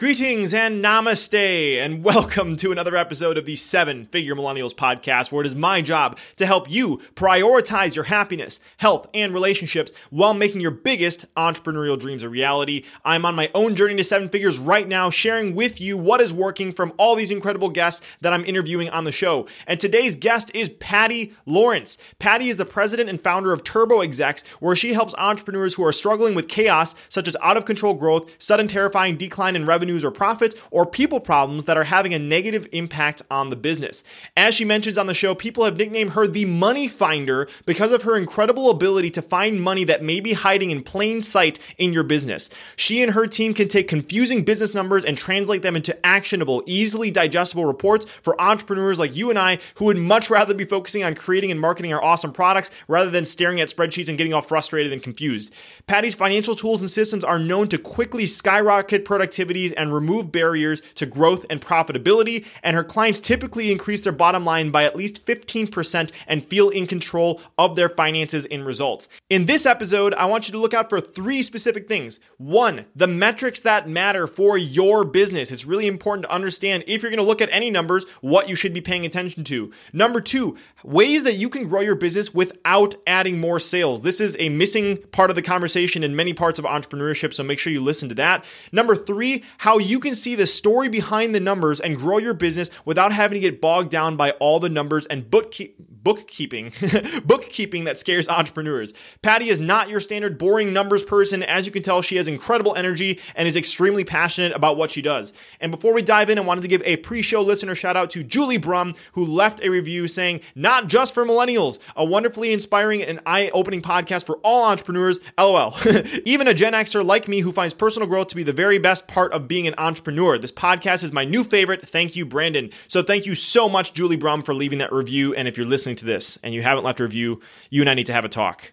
[0.00, 5.42] Greetings and namaste, and welcome to another episode of the Seven Figure Millennials podcast, where
[5.42, 10.62] it is my job to help you prioritize your happiness, health, and relationships while making
[10.62, 12.86] your biggest entrepreneurial dreams a reality.
[13.04, 16.32] I'm on my own journey to seven figures right now, sharing with you what is
[16.32, 19.48] working from all these incredible guests that I'm interviewing on the show.
[19.66, 21.98] And today's guest is Patty Lawrence.
[22.18, 25.92] Patty is the president and founder of Turbo Execs, where she helps entrepreneurs who are
[25.92, 30.04] struggling with chaos, such as out of control growth, sudden terrifying decline in revenue revenues
[30.04, 34.04] or profits, or people problems that are having a negative impact on the business.
[34.36, 38.02] As she mentions on the show, people have nicknamed her the Money Finder because of
[38.02, 42.04] her incredible ability to find money that may be hiding in plain sight in your
[42.04, 42.50] business.
[42.76, 47.10] She and her team can take confusing business numbers and translate them into actionable, easily
[47.10, 51.14] digestible reports for entrepreneurs like you and I who would much rather be focusing on
[51.14, 54.92] creating and marketing our awesome products rather than staring at spreadsheets and getting all frustrated
[54.92, 55.52] and confused.
[55.86, 61.06] Patty's financial tools and systems are known to quickly skyrocket productivities and remove barriers to
[61.06, 62.44] growth and profitability.
[62.62, 66.86] And her clients typically increase their bottom line by at least 15% and feel in
[66.86, 69.08] control of their finances and results.
[69.28, 72.20] In this episode, I want you to look out for three specific things.
[72.36, 75.50] One, the metrics that matter for your business.
[75.50, 78.54] It's really important to understand if you're going to look at any numbers, what you
[78.54, 79.72] should be paying attention to.
[79.92, 84.02] Number two, ways that you can grow your business without adding more sales.
[84.02, 87.58] This is a missing part of the conversation in many parts of entrepreneurship, so make
[87.58, 88.44] sure you listen to that.
[88.72, 92.34] Number three, how how you can see the story behind the numbers and grow your
[92.34, 96.72] business without having to get bogged down by all the numbers and bookkeep bookkeeping
[97.24, 98.94] bookkeeping that scares entrepreneurs.
[99.22, 101.42] Patty is not your standard boring numbers person.
[101.42, 105.02] As you can tell, she has incredible energy and is extremely passionate about what she
[105.02, 105.32] does.
[105.60, 108.22] And before we dive in, I wanted to give a pre-show listener shout out to
[108.22, 113.20] Julie Brum, who left a review saying, "Not just for millennials, a wonderfully inspiring and
[113.26, 115.76] eye-opening podcast for all entrepreneurs." LOL.
[116.24, 119.06] Even a Gen Xer like me who finds personal growth to be the very best
[119.06, 120.38] part of being an entrepreneur.
[120.38, 121.88] This podcast is my new favorite.
[121.88, 122.70] Thank you, Brandon.
[122.86, 125.34] So thank you so much, Julie Brum, for leaving that review.
[125.34, 127.94] And if you're listening to this and you haven't left a review, you and I
[127.94, 128.70] need to have a talk.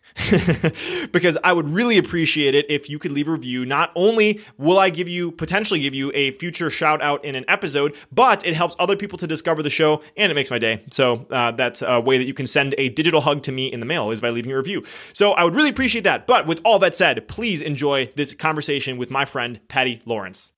[1.11, 3.65] because I would really appreciate it if you could leave a review.
[3.65, 7.45] Not only will I give you, potentially give you a future shout out in an
[7.47, 10.83] episode, but it helps other people to discover the show and it makes my day.
[10.91, 13.79] So uh, that's a way that you can send a digital hug to me in
[13.79, 14.83] the mail is by leaving a review.
[15.13, 16.27] So I would really appreciate that.
[16.27, 20.51] But with all that said, please enjoy this conversation with my friend, Patty Lawrence.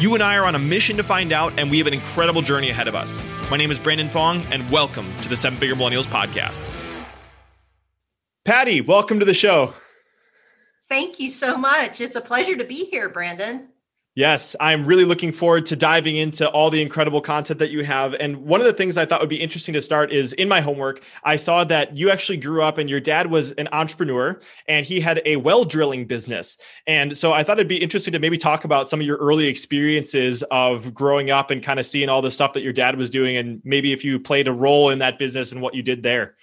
[0.00, 2.42] You and I are on a mission to find out, and we have an incredible
[2.42, 3.22] journey ahead of us.
[3.48, 6.60] My name is Brandon Fong, and welcome to the Seven Figure Millennials Podcast.
[8.44, 9.72] Patty, welcome to the show.
[10.88, 12.00] Thank you so much.
[12.00, 13.68] It's a pleasure to be here, Brandon.
[14.16, 18.14] Yes, I'm really looking forward to diving into all the incredible content that you have.
[18.14, 20.60] And one of the things I thought would be interesting to start is in my
[20.60, 24.38] homework, I saw that you actually grew up and your dad was an entrepreneur
[24.68, 26.58] and he had a well drilling business.
[26.86, 29.48] And so I thought it'd be interesting to maybe talk about some of your early
[29.48, 33.10] experiences of growing up and kind of seeing all the stuff that your dad was
[33.10, 36.04] doing and maybe if you played a role in that business and what you did
[36.04, 36.36] there.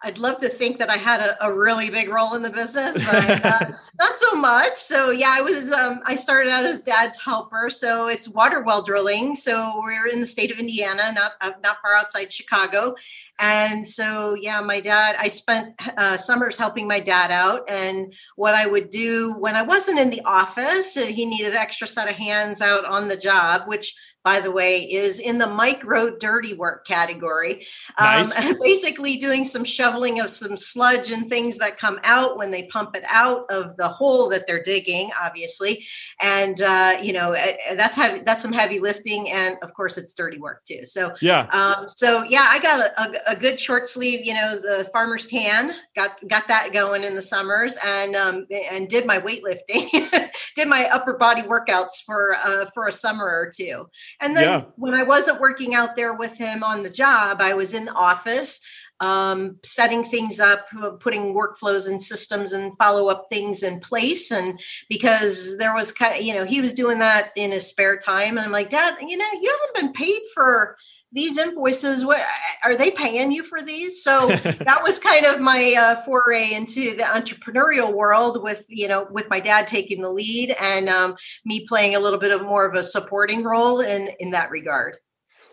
[0.00, 2.96] I'd love to think that I had a, a really big role in the business,
[2.96, 4.76] but uh, not so much.
[4.76, 7.68] So yeah, I was um, I started out as dad's helper.
[7.68, 9.34] So it's water well drilling.
[9.34, 12.94] So we're in the state of Indiana, not uh, not far outside Chicago,
[13.40, 15.16] and so yeah, my dad.
[15.18, 19.62] I spent uh, summers helping my dad out, and what I would do when I
[19.62, 23.16] wasn't in the office, and he needed an extra set of hands out on the
[23.16, 27.64] job, which by the way, is in the Mike Rowe dirty work category.
[27.98, 28.50] Um, nice.
[28.50, 32.64] Um, basically, doing some shoveling of some sludge and things that come out when they
[32.64, 35.84] pump it out of the hole that they're digging, obviously.
[36.20, 38.20] And uh, you know eh, eh, that's heavy.
[38.20, 40.84] That's some heavy lifting, and of course, it's dirty work too.
[40.84, 41.46] So yeah.
[41.52, 44.26] Um, so yeah, I got a, a, a, good short sleeve.
[44.26, 45.72] You know, the farmer's tan.
[45.96, 49.88] Got got that going in the summers, and um, and did my weightlifting.
[50.56, 53.86] did my upper body workouts for uh, for a summer or two
[54.20, 54.64] and then yeah.
[54.76, 57.94] when I wasn't working out there with him on the job, I was in the
[57.94, 58.60] office
[59.00, 64.30] um, setting things up, uh, putting workflows and systems and follow up things in place.
[64.30, 67.98] And because there was kind of, you know, he was doing that in his spare
[67.98, 68.36] time.
[68.36, 70.76] And I'm like, Dad, you know, you haven't been paid for
[71.12, 72.20] these invoices what
[72.64, 74.02] are they paying you for these?
[74.02, 79.06] So that was kind of my uh, foray into the entrepreneurial world with you know
[79.10, 82.66] with my dad taking the lead and um, me playing a little bit of more
[82.66, 84.96] of a supporting role in in that regard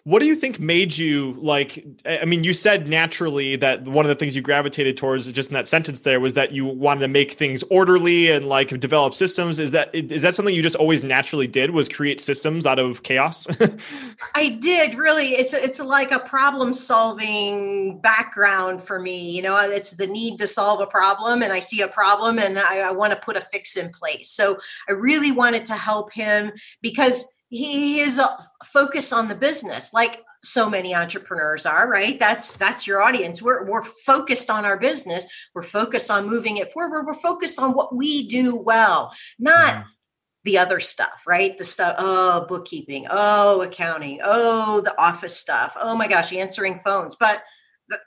[0.06, 1.84] what do you think made you like?
[2.06, 5.56] I mean, you said naturally that one of the things you gravitated towards, just in
[5.56, 9.58] that sentence there, was that you wanted to make things orderly and like develop systems.
[9.58, 11.72] Is that is that something you just always naturally did?
[11.72, 13.48] Was create systems out of chaos?
[14.36, 15.30] I did really.
[15.30, 19.32] It's it's like a problem solving background for me.
[19.32, 22.60] You know, it's the need to solve a problem, and I see a problem, and
[22.60, 24.30] I, I want to put a fix in place.
[24.30, 26.52] So I really wanted to help him
[26.84, 28.20] because he is
[28.66, 32.20] focused on the business like so many entrepreneurs are right?
[32.20, 33.42] That's that's your audience.
[33.42, 35.28] We're we're focused on our business.
[35.54, 37.06] We're focused on moving it forward.
[37.06, 39.90] We're focused on what we do well not mm-hmm.
[40.44, 41.58] the other stuff right?
[41.58, 47.16] The stuff oh bookkeeping oh accounting oh the office stuff oh my gosh answering phones.
[47.16, 47.44] But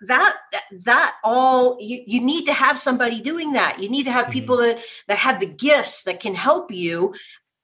[0.07, 0.37] that
[0.85, 3.81] that all you, you need to have somebody doing that.
[3.81, 4.33] You need to have mm-hmm.
[4.33, 7.15] people that that have the gifts that can help you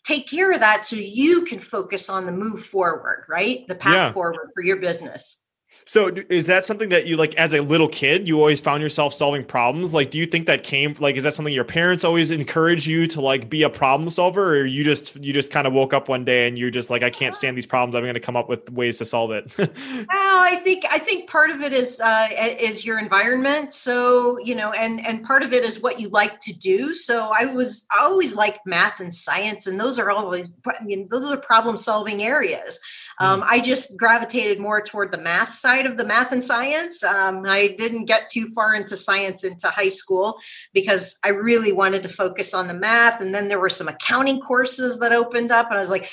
[0.05, 3.67] take care of that so you can focus on the move forward, right?
[3.67, 4.13] The path yeah.
[4.13, 5.39] forward for your business.
[5.87, 9.13] So is that something that you like as a little kid, you always found yourself
[9.13, 9.93] solving problems?
[9.93, 13.07] Like, do you think that came like, is that something your parents always encourage you
[13.09, 16.09] to like be a problem solver or you just, you just kind of woke up
[16.09, 17.95] one day and you're just like, I can't stand these problems.
[17.95, 19.53] I'm going to come up with ways to solve it.
[19.59, 23.75] oh, I think, I think part of it is, uh, is your environment.
[23.75, 26.95] So, you know, and, and part of it is what you like to do.
[26.95, 30.51] So I was I always like math and science and those are always,
[30.87, 32.81] you know, those are problem solving areas.
[33.21, 33.47] Um, mm.
[33.49, 37.03] I just gravitated more toward the math side of the math and science.
[37.03, 40.39] Um, I didn't get too far into science into high school
[40.73, 43.21] because I really wanted to focus on the math.
[43.21, 46.11] And then there were some accounting courses that opened up, and I was like,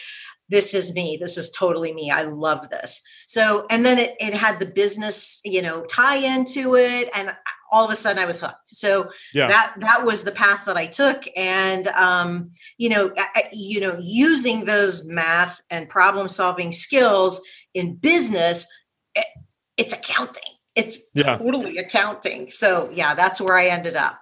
[0.49, 4.33] this is me this is totally me i love this so and then it, it
[4.33, 7.31] had the business you know tie into it and
[7.71, 8.67] all of a sudden I was hooked.
[8.67, 9.47] So yeah.
[9.47, 13.97] that that was the path that I took, and um, you know, I, you know,
[13.99, 17.41] using those math and problem solving skills
[17.73, 18.67] in business,
[19.15, 19.25] it,
[19.77, 20.43] it's accounting.
[20.75, 21.37] It's yeah.
[21.37, 22.49] totally accounting.
[22.49, 24.19] So yeah, that's where I ended up.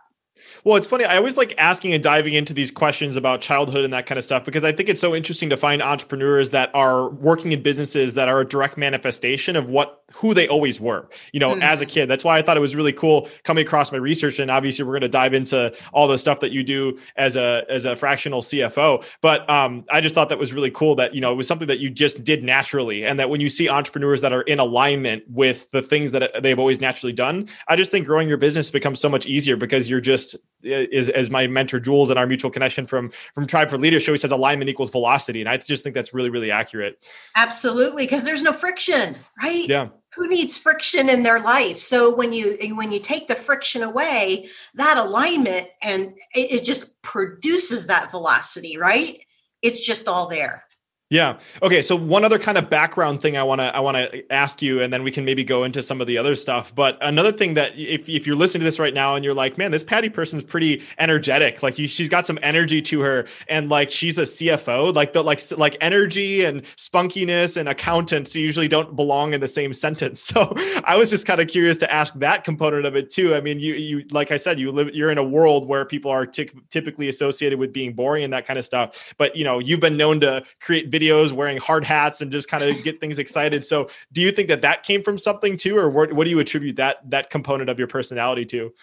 [0.63, 1.05] Well, it's funny.
[1.05, 4.23] I always like asking and diving into these questions about childhood and that kind of
[4.23, 8.13] stuff because I think it's so interesting to find entrepreneurs that are working in businesses
[8.15, 11.63] that are a direct manifestation of what who they always were, you know, mm.
[11.63, 12.07] as a kid.
[12.07, 14.39] That's why I thought it was really cool coming across my research.
[14.39, 17.63] And obviously, we're going to dive into all the stuff that you do as a
[17.69, 19.03] as a fractional CFO.
[19.21, 21.67] But um, I just thought that was really cool that you know it was something
[21.67, 25.23] that you just did naturally, and that when you see entrepreneurs that are in alignment
[25.29, 28.99] with the things that they've always naturally done, I just think growing your business becomes
[28.99, 32.87] so much easier because you're just is as my mentor Jules and our mutual connection
[32.87, 35.95] from from Tribe for Leaders show, he says alignment equals velocity, and I just think
[35.95, 37.03] that's really really accurate.
[37.35, 39.67] Absolutely, because there's no friction, right?
[39.67, 39.89] Yeah.
[40.15, 41.79] Who needs friction in their life?
[41.79, 47.01] So when you when you take the friction away that alignment and it, it just
[47.01, 49.21] produces that velocity right?
[49.61, 50.63] It's just all there
[51.09, 51.39] yeah.
[51.63, 51.81] Okay.
[51.81, 54.83] So one other kind of background thing I want to I want to ask you,
[54.83, 56.73] and then we can maybe go into some of the other stuff.
[56.75, 59.57] But another thing that if if you're listening to this right now and you're like,
[59.57, 61.63] man, this Patty person's pretty energetic.
[61.63, 64.93] Like she's got some energy to her, and like she's a CFO.
[64.93, 69.73] Like the like like energy and spunkiness and accountant usually don't belong in the same
[69.73, 70.29] sentence.
[70.39, 73.33] So I was just kind of curious to ask that component of it too.
[73.33, 76.11] I mean, you you like I said, you live you're in a world where people
[76.11, 79.13] are t- typically associated with being boring and that kind of stuff.
[79.17, 82.63] But you know, you've been known to create videos wearing hard hats and just kind
[82.63, 83.63] of get things excited.
[83.63, 86.39] So, do you think that that came from something too, or what, what do you
[86.39, 88.73] attribute that that component of your personality to?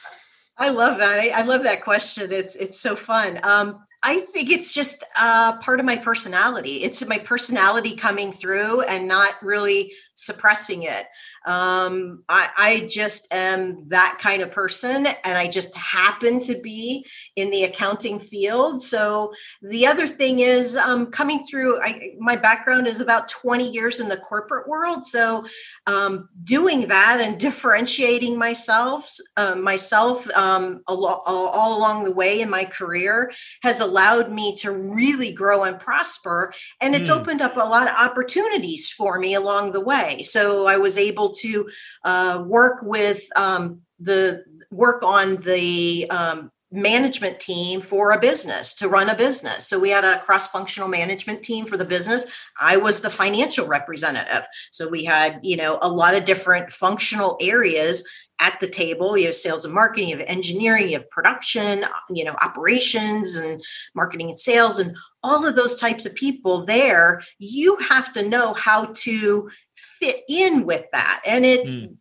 [0.58, 1.20] I love that.
[1.20, 2.32] I, I love that question.
[2.32, 3.38] It's it's so fun.
[3.42, 6.85] Um, I think it's just uh, part of my personality.
[6.85, 11.06] It's my personality coming through and not really suppressing it.
[11.46, 17.06] Um, I, I, just am that kind of person, and I just happen to be
[17.36, 18.82] in the accounting field.
[18.82, 21.80] So the other thing is um, coming through.
[21.80, 25.44] I, my background is about 20 years in the corporate world, so
[25.86, 32.50] um, doing that and differentiating myself, uh, myself um, all, all along the way in
[32.50, 33.30] my career
[33.62, 37.16] has allowed me to really grow and prosper, and it's mm.
[37.16, 40.24] opened up a lot of opportunities for me along the way.
[40.24, 41.68] So I was able to
[42.04, 48.88] uh, work with um, the work on the um, management team for a business to
[48.88, 49.66] run a business.
[49.66, 52.26] So we had a cross functional management team for the business.
[52.61, 54.47] I was the financial representative.
[54.71, 58.06] So we had, you know, a lot of different functional areas
[58.38, 59.16] at the table.
[59.16, 63.64] You have sales and marketing, you have engineering, you have production, you know, operations and
[63.95, 67.23] marketing and sales and all of those types of people there.
[67.38, 71.23] You have to know how to fit in with that.
[71.25, 71.97] And it, mm.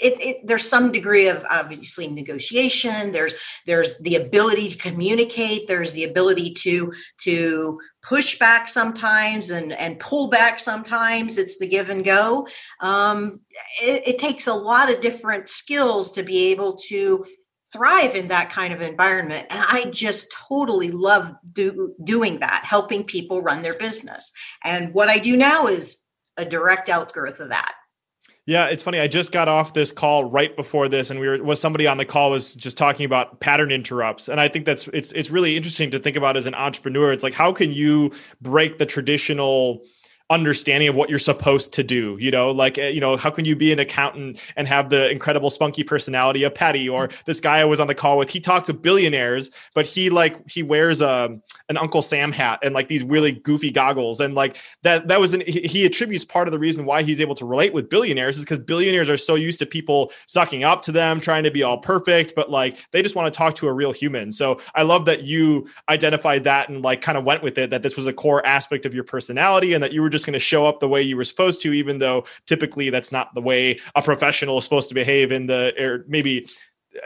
[0.00, 3.12] It, it, there's some degree of obviously negotiation.
[3.12, 3.34] There's
[3.66, 5.66] there's the ability to communicate.
[5.66, 11.38] There's the ability to to push back sometimes and and pull back sometimes.
[11.38, 12.46] It's the give and go.
[12.80, 13.40] Um,
[13.82, 17.24] it, it takes a lot of different skills to be able to
[17.72, 19.46] thrive in that kind of environment.
[19.50, 24.32] And i just totally love do, doing that helping people run their business.
[24.64, 26.02] And what i do now is
[26.36, 27.74] a direct outgrowth of that.
[28.48, 28.98] Yeah, it's funny.
[28.98, 31.98] I just got off this call right before this, and we were was somebody on
[31.98, 35.54] the call was just talking about pattern interrupts, and I think that's it's it's really
[35.54, 37.12] interesting to think about as an entrepreneur.
[37.12, 39.82] It's like how can you break the traditional
[40.30, 43.44] understanding of what you're supposed to do you know like eh, you know how can
[43.44, 46.88] you be an accountant and have the incredible spunky personality of patty?
[46.88, 50.10] Or this guy i was on the call with he talks to billionaires but he
[50.10, 54.20] like he wears a um, an uncle sam hat and like these really goofy goggles.
[54.20, 57.34] And like that that was an he attributes part of the reason why he's able
[57.36, 60.92] to relate with billionaires is because billionaires are so used to people sucking up to
[60.92, 63.72] them trying to be all perfect but like they just want to talk to a
[63.72, 64.32] real human.
[64.32, 67.82] So i love that you identified that and like kind of went with it that
[67.82, 70.34] this was a core aspect of your personality and that you were just just going
[70.34, 73.40] to show up the way you were supposed to, even though typically that's not the
[73.40, 76.48] way a professional is supposed to behave in the, or maybe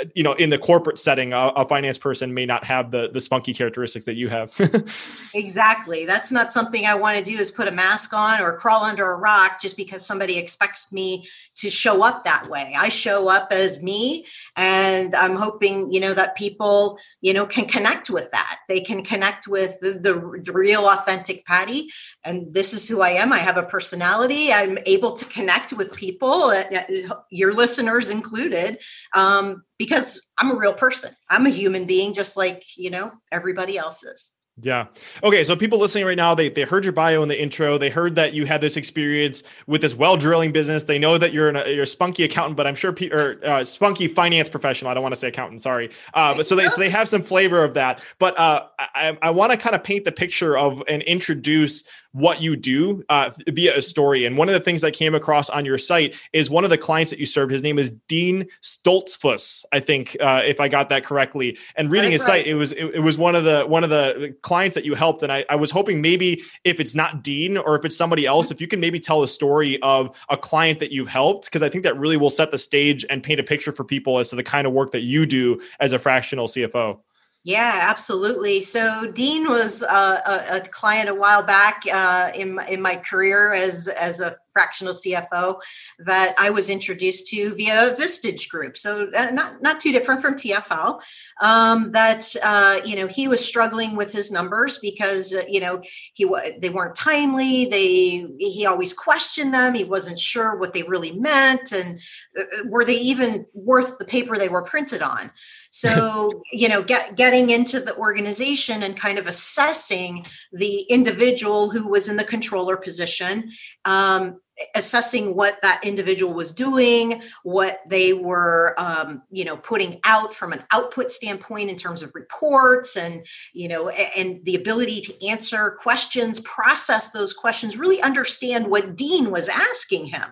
[0.00, 3.11] uh, you know in the corporate setting a, a, finance person may not have the
[3.12, 4.52] the spunky characteristics that you have.
[5.35, 6.04] Exactly.
[6.04, 9.11] That's not something i want to do is put a mask on or crawl under
[9.11, 13.49] a rock just because somebody expects me to show up that way i show up
[13.50, 18.59] as me and i'm hoping you know that people you know can connect with that
[18.68, 21.88] they can connect with the, the, the real authentic patty
[22.25, 25.92] and this is who i am i have a personality i'm able to connect with
[25.92, 28.78] people uh, uh, your listeners included
[29.14, 31.12] um, because I'm a real person.
[31.28, 34.32] I'm a human being just like, you know, everybody else is.
[34.61, 34.88] Yeah.
[35.23, 35.44] Okay.
[35.44, 37.78] So people listening right now, they they heard your bio in the intro.
[37.78, 40.85] They heard that you had this experience with this well drilling business.
[40.85, 43.64] They know that you're an, you're a spunky accountant, but I'm sure pe- or uh,
[43.64, 44.90] spunky finance professional.
[44.90, 45.62] I don't want to say accountant.
[45.62, 45.90] Sorry.
[46.12, 48.02] Uh, but so they so they have some flavor of that.
[48.18, 52.42] But uh, I I want to kind of paint the picture of and introduce what
[52.42, 54.26] you do uh, via a story.
[54.26, 56.78] And one of the things I came across on your site is one of the
[56.78, 57.50] clients that you served.
[57.50, 61.59] His name is Dean Stoltzfus, I think, uh, if I got that correctly.
[61.75, 62.26] And reading his right.
[62.26, 64.95] site, it was it, it, was one of the one of the clients that you
[64.95, 65.23] helped.
[65.23, 68.50] And I, I was hoping maybe if it's not Dean or if it's somebody else,
[68.50, 71.69] if you can maybe tell a story of a client that you've helped, because I
[71.71, 74.37] think that really will set the stage and paint a picture for people as to
[74.37, 76.99] the kind of work that you do as a fractional CFO.
[77.44, 78.61] Yeah, absolutely.
[78.61, 83.52] So Dean was uh, a, a, client a while back uh, in in my career
[83.52, 85.61] as as a fractional CFO
[86.00, 88.76] that I was introduced to via Vistage Group.
[88.76, 91.00] So uh, not not too different from TFL.
[91.40, 95.82] Um, that uh, you know he was struggling with his numbers because uh, you know
[96.14, 96.30] he
[96.61, 97.66] they weren't timely.
[97.66, 99.75] They he always questioned them.
[99.75, 102.00] He wasn't sure what they really meant, and
[102.38, 105.30] uh, uh, were they even worth the paper they were printed on.
[105.71, 111.88] So you know get, getting into the organization and kind of assessing the individual who
[111.88, 113.50] was in the controller position
[113.85, 114.40] um,
[114.75, 120.52] assessing what that individual was doing what they were um, you know putting out from
[120.52, 125.76] an output standpoint in terms of reports and you know and the ability to answer
[125.83, 130.25] questions process those questions really understand what dean was asking him.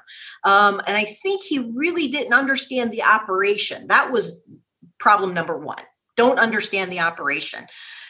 [0.44, 3.86] Um, and i think he really didn't understand the operation.
[3.88, 4.42] That was
[4.98, 5.82] problem number one
[6.20, 7.66] don't understand the operation.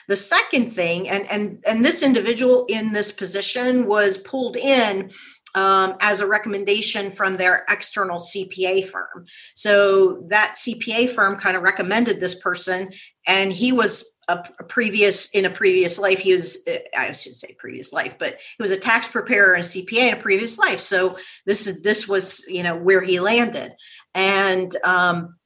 [0.09, 5.13] The second thing, and and and this individual in this position was pulled in
[5.55, 9.27] um, as a recommendation from their external CPA firm.
[9.55, 12.93] So that CPA firm kind of recommended this person,
[13.27, 16.21] and he was a, a, previous in a previous life.
[16.21, 16.67] He was
[16.97, 20.23] I should say previous life, but he was a tax preparer and CPA in a
[20.23, 20.81] previous life.
[20.81, 21.17] So
[21.47, 23.73] this is this was you know where he landed,
[24.15, 25.37] and um,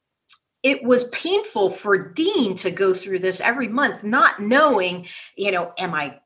[0.63, 5.07] it was painful for Dean to go through this every month, not knowing,
[5.37, 6.19] you know, am I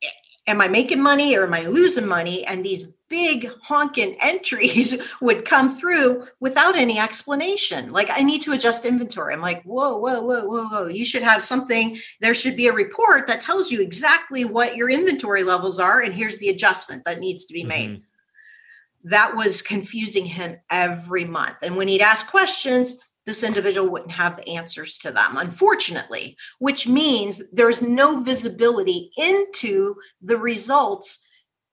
[0.48, 2.44] am I making money or am I losing money?
[2.46, 7.92] And these big honking entries would come through without any explanation.
[7.92, 9.34] Like I need to adjust inventory.
[9.34, 10.86] I'm like, whoa, whoa, whoa, whoa, whoa.
[10.86, 11.98] You should have something.
[12.20, 16.14] There should be a report that tells you exactly what your inventory levels are, and
[16.14, 17.90] here's the adjustment that needs to be made.
[17.90, 19.08] Mm-hmm.
[19.10, 21.56] That was confusing him every month.
[21.62, 26.88] And when he'd ask questions, this individual wouldn't have the answers to them, unfortunately, which
[26.88, 31.26] means there's no visibility into the results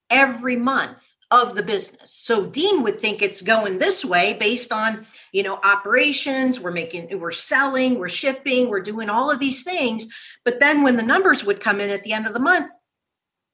[0.09, 2.11] every month of the business.
[2.11, 7.17] So Dean would think it's going this way based on, you know, operations, we're making
[7.21, 10.07] we're selling, we're shipping, we're doing all of these things,
[10.43, 12.69] but then when the numbers would come in at the end of the month,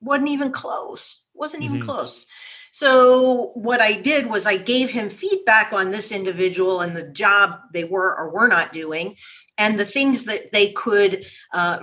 [0.01, 1.27] wasn't even close.
[1.36, 1.88] Wasn't even mm-hmm.
[1.88, 2.25] close.
[2.72, 7.60] So what I did was I gave him feedback on this individual and the job
[7.74, 9.18] they were or were not doing
[9.58, 11.78] and the things that they could uh,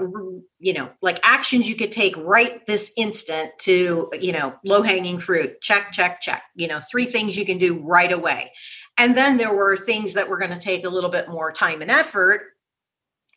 [0.59, 5.19] you know like actions you could take right this instant to you know low hanging
[5.19, 8.51] fruit check check check you know three things you can do right away.
[8.97, 11.83] And then there were things that were going to take a little bit more time
[11.83, 12.41] and effort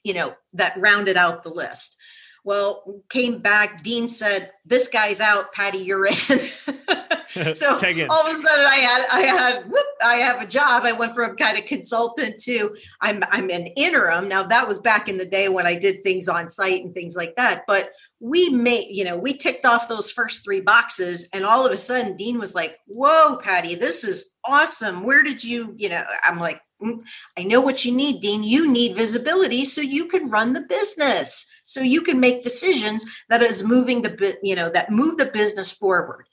[0.03, 1.97] you know that rounded out the list.
[2.43, 6.39] Well came back dean said this guy's out patty you're in
[7.55, 7.79] so
[8.09, 10.83] all of a sudden I had I had whoop, I have a job.
[10.83, 14.27] I went from kind of consultant to I'm I'm an interim.
[14.27, 17.15] Now that was back in the day when I did things on site and things
[17.15, 17.63] like that.
[17.67, 21.71] But we made, you know, we ticked off those first three boxes and all of
[21.71, 25.03] a sudden Dean was like, Whoa, Patty, this is awesome.
[25.03, 27.01] Where did you, you know, I'm like, mm,
[27.37, 28.43] I know what you need, Dean.
[28.43, 33.41] You need visibility so you can run the business so you can make decisions that
[33.41, 36.25] is moving the you know that move the business forward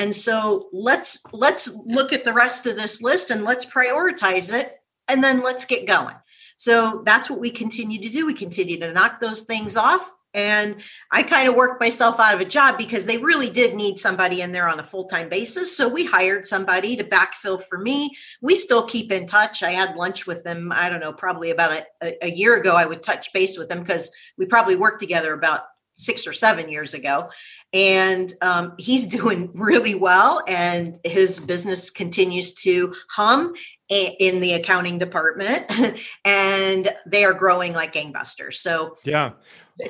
[0.00, 4.80] and so let's let's look at the rest of this list and let's prioritize it
[5.08, 6.14] and then let's get going.
[6.56, 8.24] So that's what we continue to do.
[8.24, 10.10] We continue to knock those things off.
[10.32, 10.76] And
[11.10, 14.40] I kind of worked myself out of a job because they really did need somebody
[14.40, 15.76] in there on a full time basis.
[15.76, 18.16] So we hired somebody to backfill for me.
[18.40, 19.62] We still keep in touch.
[19.62, 22.74] I had lunch with them, I don't know, probably about a, a year ago.
[22.74, 25.60] I would touch base with them because we probably worked together about
[26.00, 27.30] six or seven years ago.
[27.72, 33.54] And um, he's doing really well and his business continues to hum
[33.88, 35.66] in the accounting department.
[36.24, 38.54] And they are growing like gangbusters.
[38.54, 39.32] So yeah.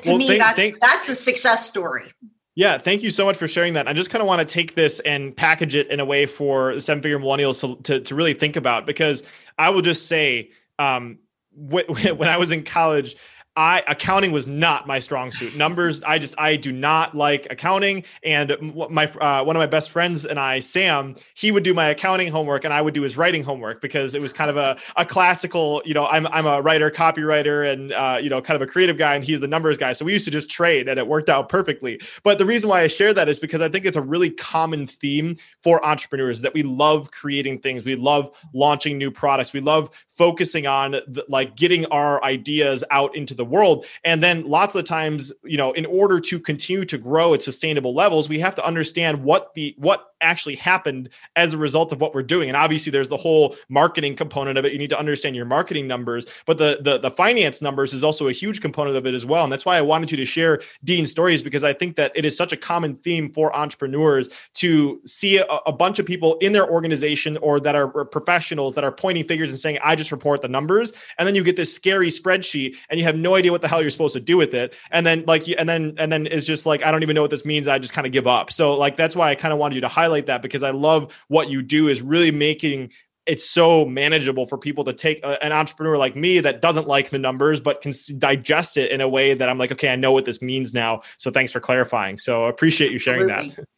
[0.02, 2.12] to well, me that's thank- that's a success story.
[2.54, 3.86] Yeah, thank you so much for sharing that.
[3.88, 6.78] I just kind of want to take this and package it in a way for
[6.80, 9.22] seven figure millennials to, to, to really think about because
[9.58, 11.18] I will just say, um,
[11.52, 13.16] when I was in college,
[13.60, 15.54] I accounting was not my strong suit.
[15.54, 18.04] Numbers, I just I do not like accounting.
[18.24, 21.90] And my uh, one of my best friends and I, Sam, he would do my
[21.90, 24.78] accounting homework, and I would do his writing homework because it was kind of a,
[24.96, 25.82] a classical.
[25.84, 28.96] You know, I'm I'm a writer, copywriter, and uh, you know, kind of a creative
[28.96, 29.92] guy, and he's the numbers guy.
[29.92, 32.00] So we used to just trade, and it worked out perfectly.
[32.22, 34.86] But the reason why I share that is because I think it's a really common
[34.86, 39.90] theme for entrepreneurs that we love creating things, we love launching new products, we love
[40.20, 43.86] focusing on the, like getting our ideas out into the world.
[44.04, 47.40] And then lots of the times, you know, in order to continue to grow at
[47.40, 52.02] sustainable levels, we have to understand what the what actually happened as a result of
[52.02, 52.50] what we're doing.
[52.50, 54.72] And obviously there's the whole marketing component of it.
[54.72, 58.28] You need to understand your marketing numbers, but the the, the finance numbers is also
[58.28, 59.44] a huge component of it as well.
[59.44, 62.26] And that's why I wanted you to share Dean's stories because I think that it
[62.26, 66.52] is such a common theme for entrepreneurs to see a, a bunch of people in
[66.52, 70.42] their organization or that are professionals that are pointing figures and saying, I just report
[70.42, 70.92] the numbers.
[71.18, 73.82] And then you get this scary spreadsheet and you have no idea what the hell
[73.82, 74.74] you're supposed to do with it.
[74.90, 77.30] And then like, and then, and then it's just like, I don't even know what
[77.30, 77.68] this means.
[77.68, 78.52] I just kind of give up.
[78.52, 81.12] So like, that's why I kind of wanted you to highlight that because I love
[81.28, 82.90] what you do is really making
[83.26, 87.10] it's so manageable for people to take a, an entrepreneur like me that doesn't like
[87.10, 90.10] the numbers but can digest it in a way that I'm like, okay, I know
[90.10, 91.02] what this means now.
[91.16, 92.18] So thanks for clarifying.
[92.18, 93.56] So appreciate you sharing Absolutely.
[93.56, 93.68] that.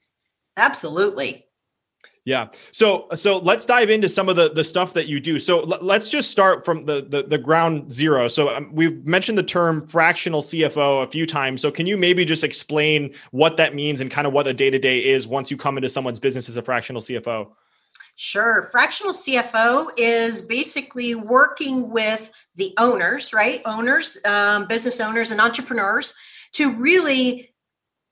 [0.56, 1.46] Absolutely.
[2.24, 2.48] Yeah.
[2.70, 5.40] So so let's dive into some of the the stuff that you do.
[5.40, 8.28] So l- let's just start from the the, the ground zero.
[8.28, 11.62] So um, we've mentioned the term fractional CFO a few times.
[11.62, 14.70] So can you maybe just explain what that means and kind of what a day
[14.70, 17.50] to day is once you come into someone's business as a fractional CFO?
[18.14, 18.68] Sure.
[18.70, 23.62] Fractional CFO is basically working with the owners, right?
[23.64, 26.14] Owners, um, business owners, and entrepreneurs
[26.52, 27.52] to really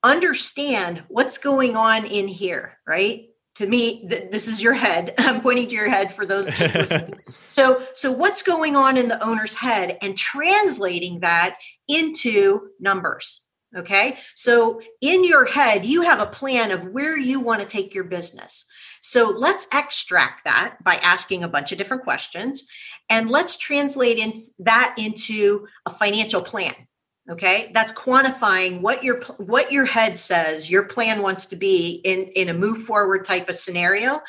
[0.03, 3.30] understand what's going on in here, right?
[3.61, 5.13] To me, th- this is your head.
[5.19, 7.21] I'm pointing to your head for those just listening.
[7.47, 13.47] so, so what's going on in the owner's head and translating that into numbers.
[13.77, 14.17] Okay.
[14.35, 18.05] So in your head, you have a plan of where you want to take your
[18.05, 18.65] business.
[19.03, 22.67] So let's extract that by asking a bunch of different questions
[23.11, 26.75] and let's translate in, that into a financial plan.
[27.31, 32.25] Okay, that's quantifying what your what your head says your plan wants to be in
[32.35, 34.21] in a move forward type of scenario,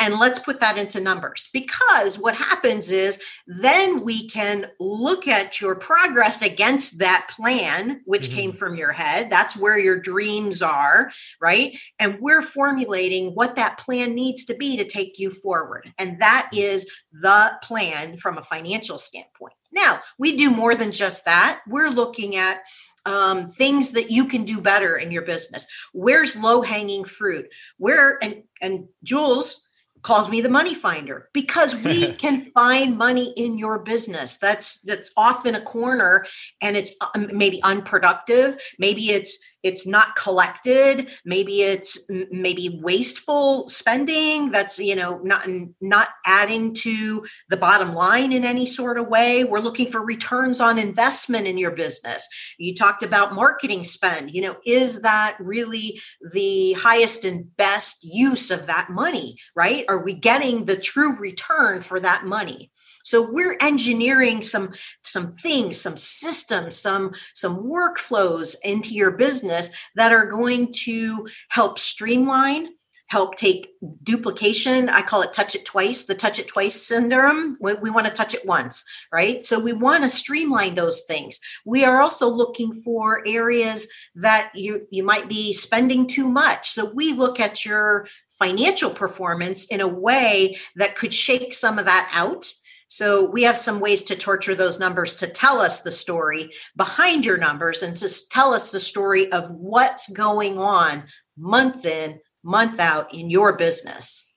[0.00, 1.48] and let's put that into numbers.
[1.52, 8.26] Because what happens is then we can look at your progress against that plan which
[8.26, 8.36] mm-hmm.
[8.36, 9.30] came from your head.
[9.30, 11.78] That's where your dreams are right?
[12.00, 15.92] And we're formulating what that plan needs to be to take you forward.
[15.98, 21.24] And that is the plan from a financial standpoint now we do more than just
[21.24, 21.60] that.
[21.66, 22.62] We're looking at
[23.04, 25.66] um, things that you can do better in your business.
[25.92, 27.52] Where's low hanging fruit?
[27.78, 29.62] Where and and jules
[30.02, 34.38] calls me the money finder because we can find money in your business.
[34.38, 36.26] That's that's off in a corner
[36.60, 38.60] and it's um, maybe unproductive.
[38.78, 41.10] Maybe it's it's not collected.
[41.24, 45.48] Maybe it's maybe wasteful spending that's you know not
[45.80, 49.44] not adding to the bottom line in any sort of way.
[49.44, 52.28] We're looking for returns on investment in your business.
[52.58, 54.32] You talked about marketing spend.
[54.32, 56.00] You know is that really
[56.32, 59.84] the highest and best use of that money right?
[59.88, 62.71] Are we getting the true return for that money
[63.02, 70.12] so we're engineering some some things, some systems, some some workflows into your business that
[70.12, 72.68] are going to help streamline
[73.12, 73.68] help take
[74.02, 74.88] duplication.
[74.88, 77.58] I call it touch it twice, the touch it twice syndrome.
[77.60, 79.44] We, we, want to touch it once, right?
[79.44, 81.38] So we want to streamline those things.
[81.66, 86.70] We are also looking for areas that you, you might be spending too much.
[86.70, 88.06] So we look at your
[88.38, 92.50] financial performance in a way that could shake some of that out
[92.92, 97.24] so we have some ways to torture those numbers to tell us the story behind
[97.24, 101.04] your numbers and to tell us the story of what's going on
[101.38, 104.31] month in, month out in your business.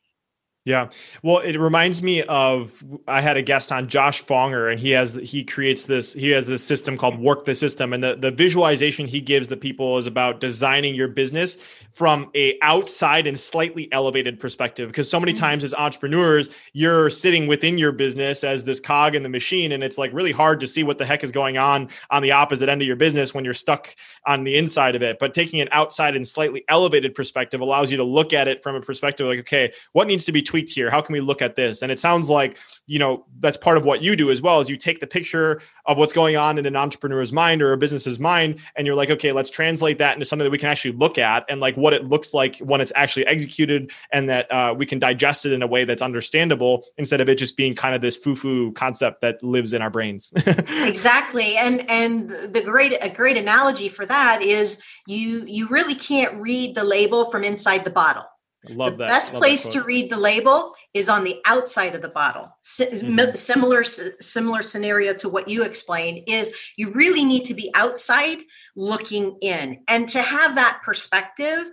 [0.65, 0.89] Yeah.
[1.21, 5.13] Well, it reminds me of I had a guest on Josh Fonger and he has
[5.13, 9.05] he creates this he has this system called work the system and the the visualization
[9.05, 11.59] he gives the people is about designing your business
[11.93, 15.45] from a outside and slightly elevated perspective because so many mm-hmm.
[15.45, 19.83] times as entrepreneurs you're sitting within your business as this cog in the machine and
[19.83, 22.67] it's like really hard to see what the heck is going on on the opposite
[22.67, 25.69] end of your business when you're stuck on the inside of it but taking an
[25.71, 29.39] outside and slightly elevated perspective allows you to look at it from a perspective like
[29.39, 30.89] okay what needs to be tweaked here.
[30.89, 31.81] How can we look at this?
[31.81, 34.69] And it sounds like you know that's part of what you do as well as
[34.69, 38.19] you take the picture of what's going on in an entrepreneur's mind or a business's
[38.19, 41.17] mind and you're like okay let's translate that into something that we can actually look
[41.17, 44.85] at and like what it looks like when it's actually executed and that uh, we
[44.85, 48.01] can digest it in a way that's understandable instead of it just being kind of
[48.01, 50.31] this foo-foo concept that lives in our brains.
[50.85, 51.57] Exactly.
[51.57, 56.75] And and the great a great analogy for that is you you really can't read
[56.75, 58.25] the label from inside the bottle
[58.69, 59.09] Love the that.
[59.09, 62.55] best Love place to read the label is on the outside of the bottle.
[62.63, 63.35] mm-hmm.
[63.35, 68.37] Similar similar scenario to what you explained is you really need to be outside
[68.75, 71.65] looking in, and to have that perspective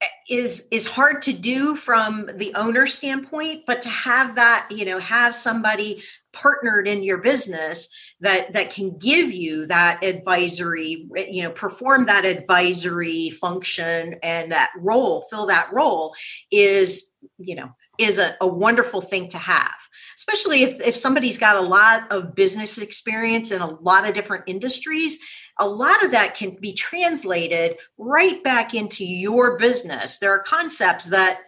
[0.00, 4.84] eh, is is hard to do from the owner standpoint but to have that you
[4.84, 6.02] know have somebody
[6.34, 7.88] partnered in your business
[8.20, 14.70] that that can give you that advisory you know perform that advisory function and that
[14.78, 16.14] role fill that role
[16.50, 19.74] is you know is a, a wonderful thing to have
[20.16, 24.44] especially if, if somebody's got a lot of business experience in a lot of different
[24.46, 25.18] industries.
[25.60, 30.18] A lot of that can be translated right back into your business.
[30.18, 31.40] There are concepts that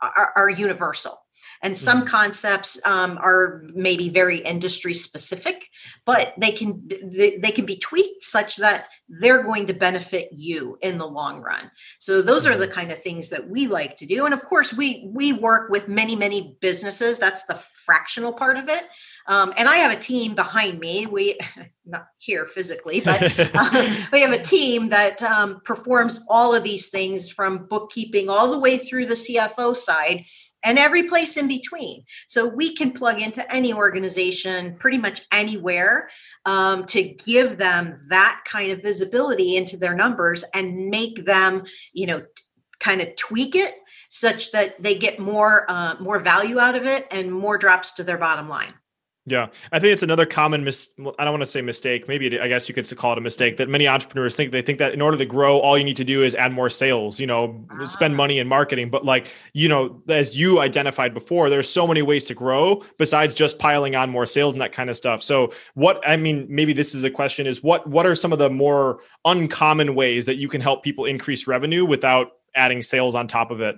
[0.00, 1.23] are, are universal
[1.64, 2.08] and some mm-hmm.
[2.08, 5.68] concepts um, are maybe very industry specific
[6.04, 10.78] but they can they, they, can be tweaked such that they're going to benefit you
[10.82, 12.74] in the long run so those are the mm-hmm.
[12.74, 15.88] kind of things that we like to do and of course we we work with
[15.88, 18.84] many many businesses that's the fractional part of it
[19.26, 21.06] um, and I have a team behind me.
[21.06, 21.38] We
[21.86, 23.22] not here physically, but
[23.54, 28.50] uh, we have a team that um, performs all of these things from bookkeeping all
[28.50, 30.24] the way through the CFO side
[30.64, 32.04] and every place in between.
[32.26, 36.08] So we can plug into any organization pretty much anywhere
[36.46, 42.06] um, to give them that kind of visibility into their numbers and make them, you
[42.06, 42.22] know,
[42.80, 43.76] kind of tweak it
[44.10, 48.04] such that they get more uh, more value out of it and more drops to
[48.04, 48.74] their bottom line.
[49.26, 50.90] Yeah, I think it's another common mis.
[51.18, 52.08] I don't want to say mistake.
[52.08, 54.52] Maybe I guess you could call it a mistake that many entrepreneurs think.
[54.52, 56.68] They think that in order to grow, all you need to do is add more
[56.68, 57.18] sales.
[57.18, 57.86] You know, ah.
[57.86, 58.90] spend money in marketing.
[58.90, 63.32] But like you know, as you identified before, there's so many ways to grow besides
[63.32, 65.22] just piling on more sales and that kind of stuff.
[65.22, 68.38] So, what I mean, maybe this is a question: is what what are some of
[68.38, 73.26] the more uncommon ways that you can help people increase revenue without adding sales on
[73.26, 73.76] top of it?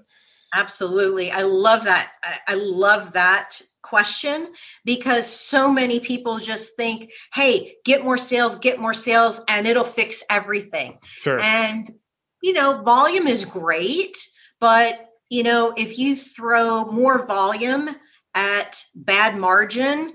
[0.54, 1.30] Absolutely.
[1.30, 2.10] I love that.
[2.48, 4.48] I love that question
[4.84, 9.84] because so many people just think, hey, get more sales, get more sales, and it'll
[9.84, 10.98] fix everything.
[11.04, 11.40] Sure.
[11.40, 11.94] And,
[12.42, 14.16] you know, volume is great,
[14.60, 17.88] but, you know, if you throw more volume
[18.34, 20.12] at bad margin,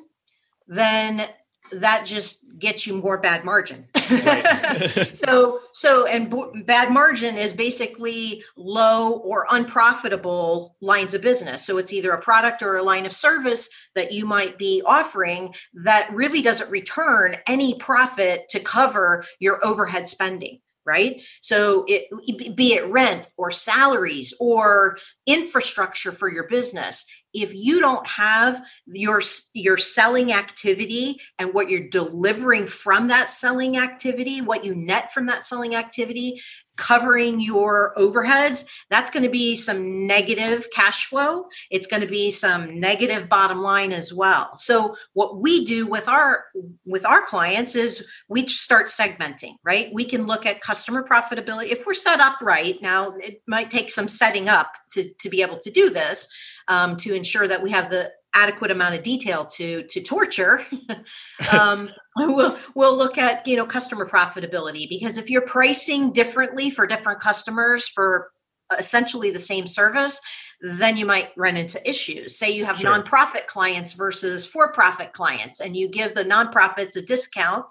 [0.68, 1.28] then
[1.72, 3.88] that just gets you more bad margin.
[5.14, 11.66] so so and b- bad margin is basically low or unprofitable lines of business.
[11.66, 15.54] So it's either a product or a line of service that you might be offering
[15.84, 22.08] that really doesn't return any profit to cover your overhead spending right so it
[22.56, 29.22] be it rent or salaries or infrastructure for your business if you don't have your
[29.54, 35.26] your selling activity and what you're delivering from that selling activity what you net from
[35.28, 36.42] that selling activity
[36.78, 41.46] covering your overheads that's going to be some negative cash flow.
[41.70, 44.58] It's going to be some negative bottom line as well.
[44.58, 46.46] So what we do with our
[46.86, 49.90] with our clients is we start segmenting right?
[49.94, 51.72] We can look at customer profitability.
[51.72, 55.42] If we're set up right now it might take some setting up to to be
[55.42, 56.28] able to do this
[56.68, 60.66] um, to ensure that we have the adequate amount of detail to to torture
[61.52, 66.88] um, we'll we'll look at you know customer profitability because if you're pricing differently for
[66.88, 68.32] different customers for
[68.80, 70.22] essentially the same service
[70.62, 72.90] then you might run into issues say you have sure.
[72.90, 77.66] nonprofit clients versus for-profit clients and you give the nonprofits a discount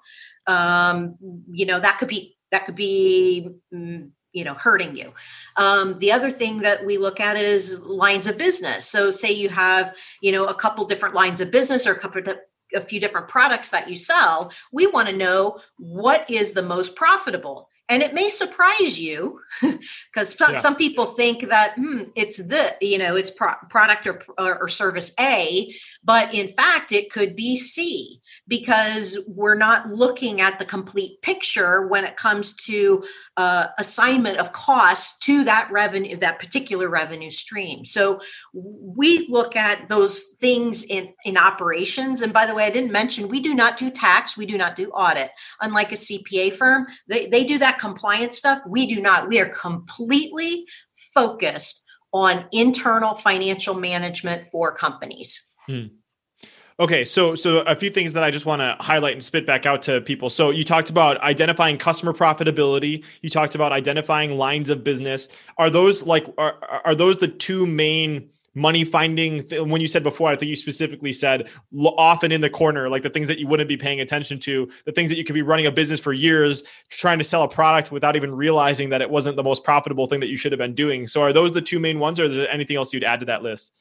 [0.46, 1.16] um,
[1.50, 5.12] you know that could be that could be mm, you know hurting you.
[5.56, 8.86] Um, the other thing that we look at is lines of business.
[8.86, 12.20] So say you have you know a couple different lines of business or a couple
[12.20, 12.38] of
[12.74, 16.94] a few different products that you sell we want to know what is the most
[16.94, 20.54] profitable and it may surprise you because yeah.
[20.54, 25.12] some people think that hmm, it's the you know it's pro- product or, or, service
[25.18, 25.74] a
[26.04, 31.88] but in fact it could be c because we're not looking at the complete picture
[31.88, 33.02] when it comes to
[33.36, 37.84] uh, assignment of costs to that revenue that particular revenue stream.
[37.84, 38.20] So
[38.54, 42.22] we look at those things in in operations.
[42.22, 44.76] And by the way i didn't mention we do not do tax we do not
[44.76, 45.30] do audit.
[45.60, 48.60] Unlike a cpa firm they, they do that compliance stuff.
[48.66, 49.28] We do not.
[49.28, 50.66] We are completely
[51.14, 55.48] focused on internal financial management for companies.
[55.66, 55.86] Hmm.
[56.78, 59.66] Okay, so so a few things that I just want to highlight and spit back
[59.66, 60.30] out to people.
[60.30, 63.04] So you talked about identifying customer profitability.
[63.20, 65.28] You talked about identifying lines of business.
[65.58, 70.30] Are those like are are those the two main money finding when you said before
[70.30, 71.48] i think you specifically said
[71.96, 74.92] often in the corner like the things that you wouldn't be paying attention to the
[74.92, 77.90] things that you could be running a business for years trying to sell a product
[77.90, 80.74] without even realizing that it wasn't the most profitable thing that you should have been
[80.74, 81.06] doing.
[81.06, 83.26] So are those the two main ones or is there anything else you'd add to
[83.26, 83.72] that list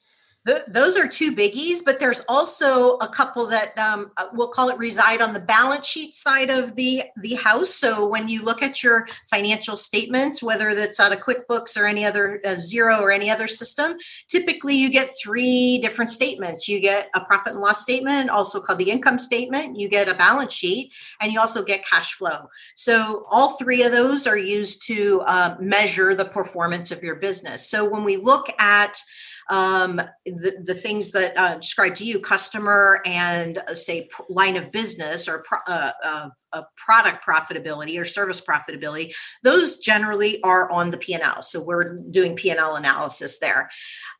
[0.45, 4.77] those are two biggies, but there's also a couple that um, uh, we'll call it
[4.77, 7.69] reside on the balance sheet side of the the house.
[7.69, 12.05] So when you look at your financial statements, whether that's out of QuickBooks or any
[12.05, 13.97] other uh, Xero or any other system,
[14.29, 16.67] typically you get three different statements.
[16.67, 19.77] You get a profit and loss statement, also called the income statement.
[19.77, 22.49] You get a balance sheet, and you also get cash flow.
[22.75, 27.69] So all three of those are used to uh, measure the performance of your business.
[27.69, 29.03] So when we look at
[29.49, 34.71] um, the, the things that uh, describe to you customer and uh, say line of
[34.71, 36.31] business or pro- uh,
[36.75, 42.75] product profitability or service profitability those generally are on the p&l so we're doing p&l
[42.75, 43.69] analysis there.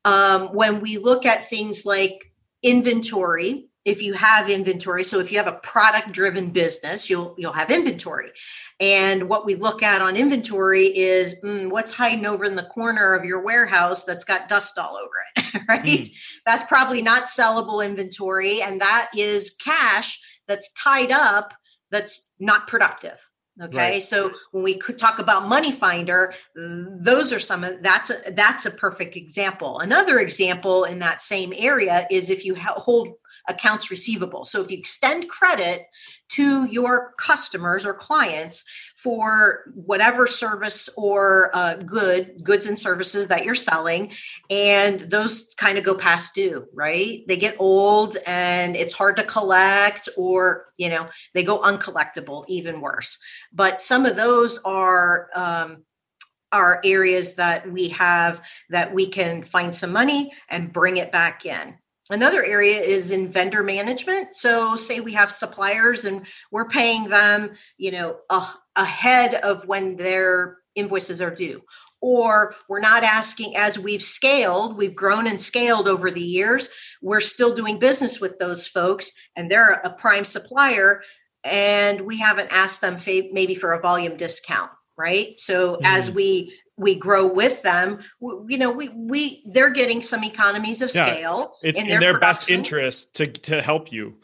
[0.06, 2.32] Um, when we look at things like
[2.64, 7.54] inventory if you have inventory so if you have a product driven business you'll you'll
[7.54, 8.32] have inventory
[8.80, 13.14] and what we look at on inventory is mm, what's hiding over in the corner
[13.14, 16.42] of your warehouse that's got dust all over it right mm.
[16.46, 21.54] that's probably not sellable inventory and that is cash that's tied up
[21.90, 23.18] that's not productive
[23.62, 24.04] okay right.
[24.04, 28.66] so when we could talk about money finder those are some of that's a that's
[28.66, 33.16] a perfect example another example in that same area is if you hold
[33.48, 34.46] accounts receivable.
[34.46, 35.88] So if you extend credit
[36.30, 38.64] to your customers or clients
[38.96, 44.12] for whatever service or uh, good goods and services that you're selling
[44.50, 47.28] and those kind of go past due right?
[47.28, 52.82] They get old and it's hard to collect or you know they go uncollectible even
[52.82, 53.18] worse.
[53.54, 55.84] But some of those are um,
[56.52, 61.46] are areas that we have that we can find some money and bring it back
[61.46, 61.78] in
[62.10, 64.36] Another area is in vendor management.
[64.36, 69.96] So, say we have suppliers and we're paying them, you know, uh, ahead of when
[69.98, 71.62] their invoices are due.
[72.02, 76.70] Or we're not asking as we've scaled, we've grown and scaled over the years.
[77.02, 81.02] We're still doing business with those folks and they're a prime supplier.
[81.44, 85.80] And we haven't asked them maybe for a volume discount right so mm.
[85.86, 88.00] as we we grow with them
[88.48, 92.00] you know we we they're getting some economies of scale yeah, it's in, in their,
[92.00, 94.16] their best interest to to help you.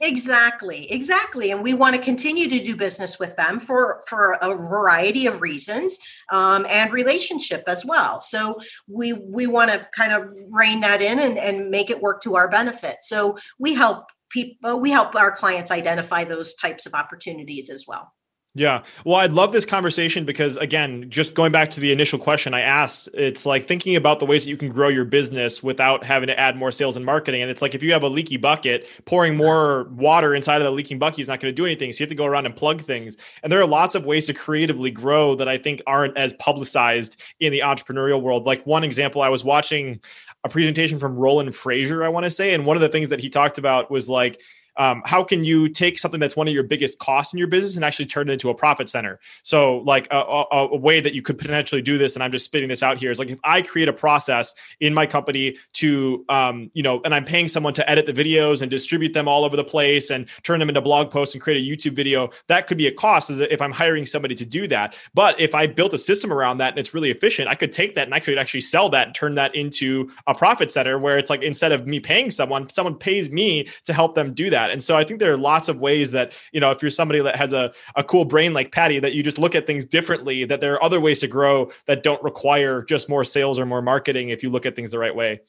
[0.00, 4.54] Exactly exactly and we want to continue to do business with them for for a
[4.54, 5.98] variety of reasons
[6.30, 8.20] um, and relationship as well.
[8.20, 12.22] So we we want to kind of rein that in and, and make it work
[12.22, 12.96] to our benefit.
[13.00, 18.12] So we help people we help our clients identify those types of opportunities as well
[18.56, 18.84] yeah.
[19.04, 22.60] Well, I'd love this conversation because, again, just going back to the initial question I
[22.60, 26.28] asked, it's like thinking about the ways that you can grow your business without having
[26.28, 27.42] to add more sales and marketing.
[27.42, 30.70] And it's like if you have a leaky bucket, pouring more water inside of the
[30.70, 31.92] leaking bucket is not going to do anything.
[31.92, 33.16] So you have to go around and plug things.
[33.42, 37.20] And there are lots of ways to creatively grow that I think aren't as publicized
[37.40, 38.46] in the entrepreneurial world.
[38.46, 40.00] Like one example, I was watching
[40.44, 42.54] a presentation from Roland Frasier, I want to say.
[42.54, 44.40] And one of the things that he talked about was like,
[44.76, 47.76] um, how can you take something that's one of your biggest costs in your business
[47.76, 49.20] and actually turn it into a profit center?
[49.42, 52.44] So, like a, a, a, way that you could potentially do this, and I'm just
[52.44, 56.24] spitting this out here, is like if I create a process in my company to,
[56.28, 59.44] um, you know, and I'm paying someone to edit the videos and distribute them all
[59.44, 62.66] over the place and turn them into blog posts and create a YouTube video, that
[62.66, 64.96] could be a cost as if I'm hiring somebody to do that.
[65.14, 67.94] But if I built a system around that and it's really efficient, I could take
[67.94, 71.18] that and I could actually sell that and turn that into a profit center where
[71.18, 74.63] it's like instead of me paying someone, someone pays me to help them do that
[74.64, 74.72] that.
[74.72, 77.20] And so I think there are lots of ways that, you know, if you're somebody
[77.20, 80.44] that has a, a cool brain like Patty, that you just look at things differently,
[80.44, 83.82] that there are other ways to grow that don't require just more sales or more
[83.82, 85.40] marketing if you look at things the right way.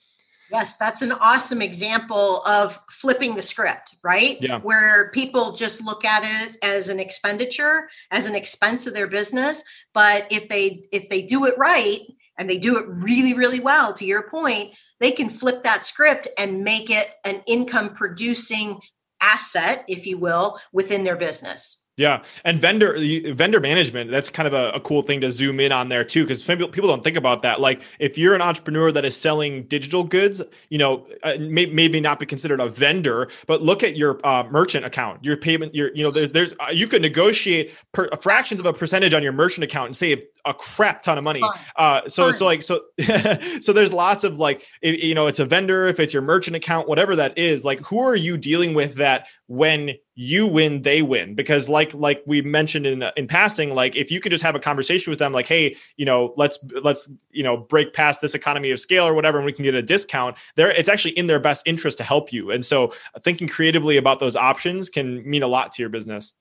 [0.51, 4.37] Yes, that's an awesome example of flipping the script, right?
[4.39, 4.59] Yeah.
[4.59, 9.63] Where people just look at it as an expenditure, as an expense of their business,
[9.93, 11.99] but if they if they do it right
[12.37, 16.27] and they do it really really well to your point, they can flip that script
[16.37, 18.79] and make it an income producing
[19.25, 21.84] asset, if you will, within their business.
[21.97, 22.97] Yeah, and vendor
[23.33, 26.23] vendor management that's kind of a, a cool thing to zoom in on there too,
[26.23, 27.61] because people people don't think about that.
[27.61, 32.01] Like if you're an entrepreneur that is selling digital goods, you know, uh, may, maybe
[32.01, 35.95] not be considered a vendor, but look at your uh, merchant account, your payment, your
[35.95, 39.31] you know, there's there's uh, you could negotiate per, fractions of a percentage on your
[39.31, 41.41] merchant account and save a crap ton of money.
[41.77, 42.81] Uh, so so like so
[43.61, 46.57] so there's lots of like if, you know, it's a vendor, if it's your merchant
[46.57, 51.03] account, whatever that is, like who are you dealing with that when you win they
[51.03, 54.55] win because like like we mentioned in in passing like if you could just have
[54.55, 58.33] a conversation with them like hey you know let's let's you know break past this
[58.33, 61.27] economy of scale or whatever and we can get a discount there it's actually in
[61.27, 65.27] their best interest to help you and so uh, thinking creatively about those options can
[65.29, 66.33] mean a lot to your business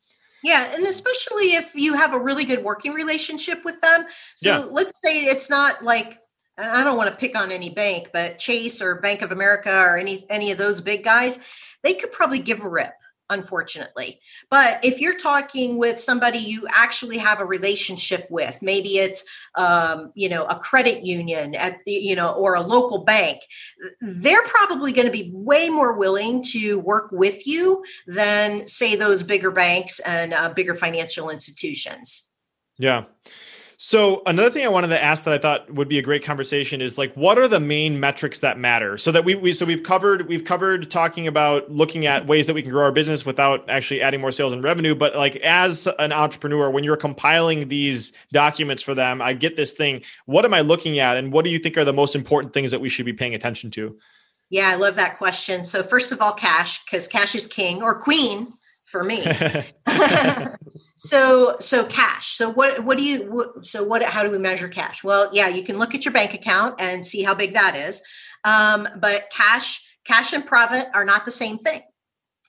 [0.44, 4.04] yeah, and especially if you have a really good working relationship with them.
[4.34, 4.58] So yeah.
[4.58, 6.20] let's say it's not like
[6.58, 9.96] I don't want to pick on any bank, but Chase or Bank of America or
[9.96, 11.40] any any of those big guys,
[11.84, 12.92] they could probably give a rip
[13.30, 14.20] unfortunately.
[14.50, 19.24] But if you're talking with somebody you actually have a relationship with, maybe it's
[19.56, 23.40] um, you know a credit union at you know or a local bank,
[24.00, 29.22] they're probably going to be way more willing to work with you than say those
[29.22, 32.30] bigger banks and uh, bigger financial institutions.
[32.78, 33.04] Yeah.
[33.86, 36.80] So another thing I wanted to ask that I thought would be a great conversation
[36.80, 38.96] is like what are the main metrics that matter?
[38.96, 42.54] So that we, we so we've covered we've covered talking about looking at ways that
[42.54, 45.86] we can grow our business without actually adding more sales and revenue, but like as
[45.98, 50.54] an entrepreneur when you're compiling these documents for them, I get this thing, what am
[50.54, 52.88] I looking at and what do you think are the most important things that we
[52.88, 53.98] should be paying attention to?
[54.48, 55.62] Yeah, I love that question.
[55.62, 59.22] So first of all, cash because cash is king or queen for me.
[61.04, 62.28] so so cash.
[62.28, 65.04] So what what do you so what how do we measure cash?
[65.04, 68.02] Well, yeah, you can look at your bank account and see how big that is.
[68.42, 71.82] Um, but cash cash and profit are not the same thing.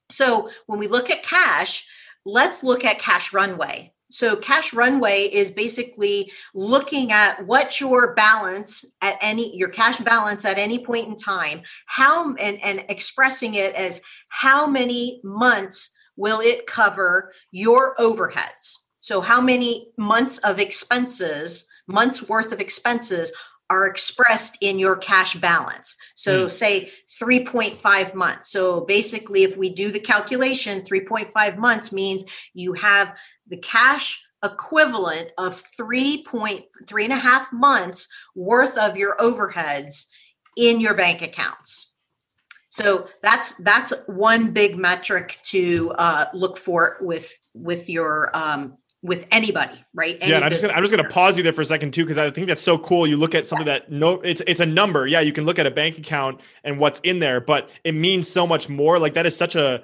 [0.09, 1.85] So when we look at cash,
[2.25, 3.91] let's look at cash runway.
[4.09, 10.45] So cash runway is basically looking at what your balance at any your cash balance
[10.45, 16.39] at any point in time, how and, and expressing it as how many months will
[16.39, 18.75] it cover your overheads.
[18.99, 23.31] So how many months of expenses, months worth of expenses
[23.69, 25.95] are expressed in your cash balance.
[26.15, 26.51] So mm.
[26.51, 26.91] say
[27.21, 28.51] 3.5 months.
[28.51, 33.15] So basically if we do the calculation 3.5 months means you have
[33.47, 40.05] the cash equivalent of three point three and a half months worth of your overheads
[40.55, 41.94] in your bank accounts
[42.75, 49.25] so that's that's one big metric to uh, look for with with your um, with
[49.31, 50.17] anybody, right?
[50.19, 52.03] Any yeah, I'm just gonna, I'm just gonna pause you there for a second too,
[52.03, 53.07] because I think that's so cool.
[53.07, 53.83] You look at something yes.
[53.83, 55.07] that no, it's it's a number.
[55.07, 58.29] Yeah, you can look at a bank account and what's in there, but it means
[58.29, 58.99] so much more.
[58.99, 59.81] Like that is such a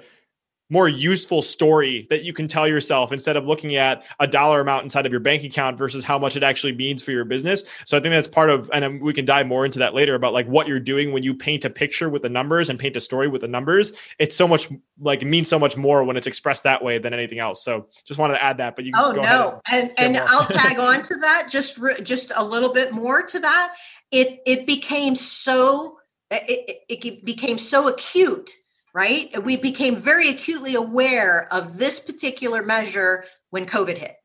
[0.72, 4.84] more useful story that you can tell yourself instead of looking at a dollar amount
[4.84, 7.64] inside of your bank account versus how much it actually means for your business.
[7.84, 10.32] So I think that's part of, and we can dive more into that later about
[10.32, 13.00] like what you're doing when you paint a picture with the numbers and paint a
[13.00, 13.92] story with the numbers.
[14.18, 17.12] It's so much like it means so much more when it's expressed that way than
[17.12, 17.62] anything else.
[17.62, 18.74] So just wanted to add that.
[18.74, 22.42] But you can oh no, and and, I'll tag on to that just just a
[22.42, 23.74] little bit more to that.
[24.10, 25.98] It it became so
[26.30, 28.50] it, it, it became so acute
[28.94, 29.42] right?
[29.42, 34.16] We became very acutely aware of this particular measure when COVID hit.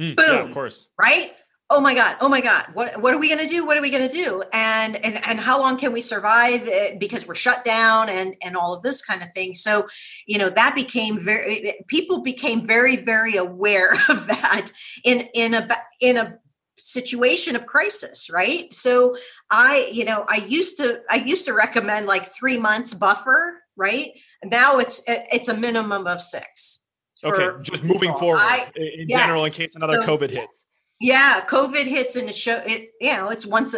[0.00, 0.26] Mm, Boom.
[0.28, 0.88] Yeah, of course.
[1.00, 1.32] Right?
[1.70, 2.16] Oh my God.
[2.20, 2.66] Oh my God.
[2.74, 3.64] What what are we gonna do?
[3.66, 4.42] What are we gonna do?
[4.52, 8.74] And and and how long can we survive because we're shut down and and all
[8.74, 9.54] of this kind of thing.
[9.54, 9.88] So,
[10.26, 14.70] you know, that became very people became very, very aware of that
[15.04, 15.68] in in a
[16.00, 16.38] in a
[16.80, 19.16] situation of crisis right so
[19.50, 24.12] i you know i used to i used to recommend like three months buffer right?
[24.44, 26.84] Now it's it's a minimum of six.
[27.22, 27.94] okay, just people.
[27.94, 29.26] moving forward I, in yes.
[29.26, 30.66] general, in case another so, COVID hits.
[31.00, 32.90] Yeah, COVID hits, and it show it.
[33.00, 33.74] You know, it's once.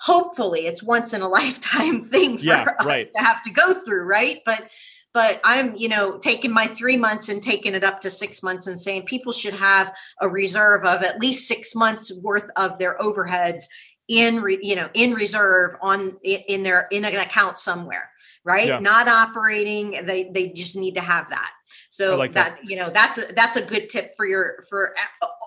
[0.00, 3.06] hopefully, it's once in a lifetime thing for yeah, us right.
[3.16, 4.38] to have to go through, right?
[4.44, 4.68] But
[5.14, 8.66] but i'm you know taking my three months and taking it up to six months
[8.66, 12.96] and saying people should have a reserve of at least six months worth of their
[12.98, 13.64] overheads
[14.08, 18.10] in re, you know in reserve on in their in an account somewhere
[18.48, 18.66] right?
[18.66, 18.78] Yeah.
[18.78, 20.06] Not operating.
[20.06, 21.52] They they just need to have that.
[21.90, 24.94] So like that, that, you know that's a, that's a good tip for your for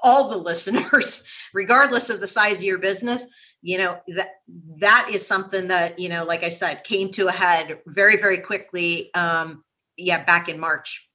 [0.04, 1.24] all the listeners,
[1.54, 3.26] regardless of the size of your business.
[3.64, 4.30] You know that
[4.80, 8.38] that is something that you know, like I said, came to a head very very
[8.38, 9.12] quickly.
[9.16, 9.64] Um,
[9.98, 11.10] yeah, back in March.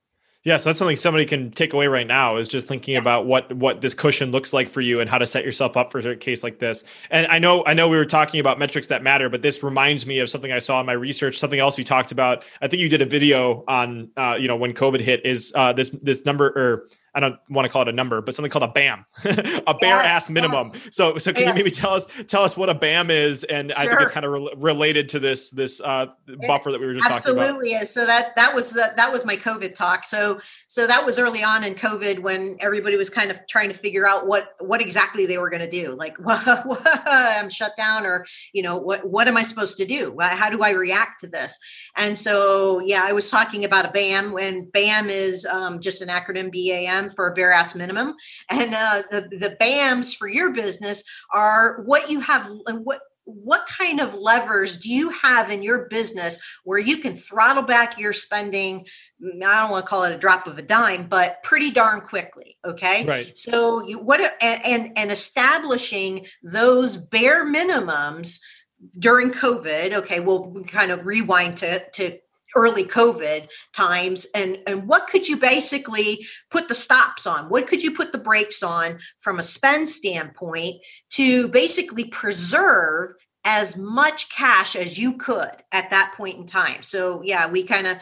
[0.47, 3.01] Yeah, so that's something somebody can take away right now is just thinking yeah.
[3.01, 5.91] about what what this cushion looks like for you and how to set yourself up
[5.91, 6.85] for a case like this.
[7.11, 10.07] And I know I know we were talking about metrics that matter, but this reminds
[10.07, 11.41] me of something I saw in my research.
[11.41, 12.45] Something else you talked about.
[12.63, 15.73] I think you did a video on uh, you know when COVID hit is uh,
[15.73, 18.65] this this number or I don't want to call it a number, but something called
[18.65, 19.07] a BAM,
[19.67, 20.71] a bare ass minimum.
[20.73, 20.89] Yes.
[20.93, 21.49] So, so can yes.
[21.49, 23.43] you maybe tell us tell us what a BAM is?
[23.45, 23.81] And sure.
[23.81, 26.09] I think it's kind of re- related to this this uh,
[26.47, 27.73] buffer that we were just absolutely talking about.
[27.73, 27.87] Absolutely.
[27.87, 30.05] So that that was uh, that was my COVID talk.
[30.05, 33.75] So so that was early on in COVID when everybody was kind of trying to
[33.75, 35.93] figure out what what exactly they were going to do.
[35.93, 40.15] Like, I'm shut down, or you know, what what am I supposed to do?
[40.21, 41.59] How do I react to this?
[41.97, 44.33] And so, yeah, I was talking about a BAM.
[44.33, 48.15] When BAM is um, just an acronym, BAM for a bare ass minimum.
[48.51, 51.03] And uh, the, the BAMs for your business
[51.33, 56.39] are what you have, what what kind of levers do you have in your business
[56.63, 58.87] where you can throttle back your spending?
[59.21, 62.57] I don't want to call it a drop of a dime but pretty darn quickly
[62.65, 63.05] okay?
[63.05, 63.37] Right.
[63.37, 68.39] So you what and and, and establishing those bare minimums
[68.99, 72.19] during covid okay we'll kind of rewind to to
[72.57, 77.49] early COVID times and, and what could you basically put the stops on?
[77.49, 80.77] What could you put the brakes on from a spend standpoint
[81.11, 83.13] to basically preserve
[83.45, 86.83] as much cash as you could at that point in time?
[86.83, 87.99] So, yeah, we kind of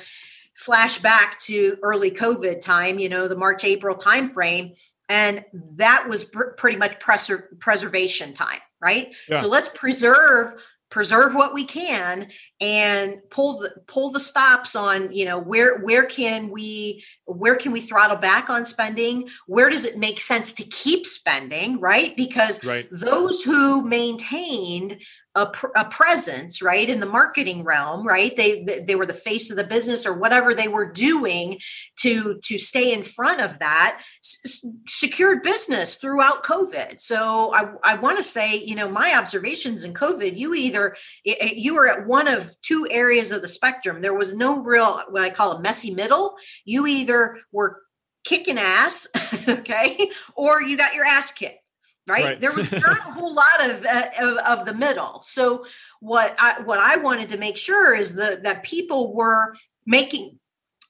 [0.54, 4.76] flash back to early COVID time, you know, the March, April timeframe.
[5.08, 5.44] And
[5.76, 9.14] that was pr- pretty much preser- preservation time, right?
[9.28, 9.42] Yeah.
[9.42, 10.64] So let's preserve
[10.94, 12.28] preserve what we can
[12.60, 17.72] and pull the pull the stops on you know where where can we where can
[17.72, 22.64] we throttle back on spending where does it make sense to keep spending right because
[22.64, 22.86] right.
[22.92, 25.02] those who maintained
[25.34, 28.36] a, a, presence right in the marketing realm right?
[28.36, 31.58] They they were the face of the business or whatever they were doing
[32.00, 37.00] to to stay in front of that s- secured business throughout covid.
[37.00, 41.74] So i, I want to say you know my observations in covid you either you
[41.74, 44.02] were at one of two areas of the spectrum.
[44.02, 46.36] There was no real what i call a messy middle.
[46.64, 47.82] You either were
[48.24, 49.06] kicking ass,
[49.48, 51.63] okay, or you got your ass kicked.
[52.06, 52.24] Right?
[52.24, 52.40] right.
[52.40, 55.20] there was not a whole lot of, uh, of, of the middle.
[55.22, 55.64] So
[56.00, 59.54] what I what I wanted to make sure is that that people were
[59.86, 60.38] making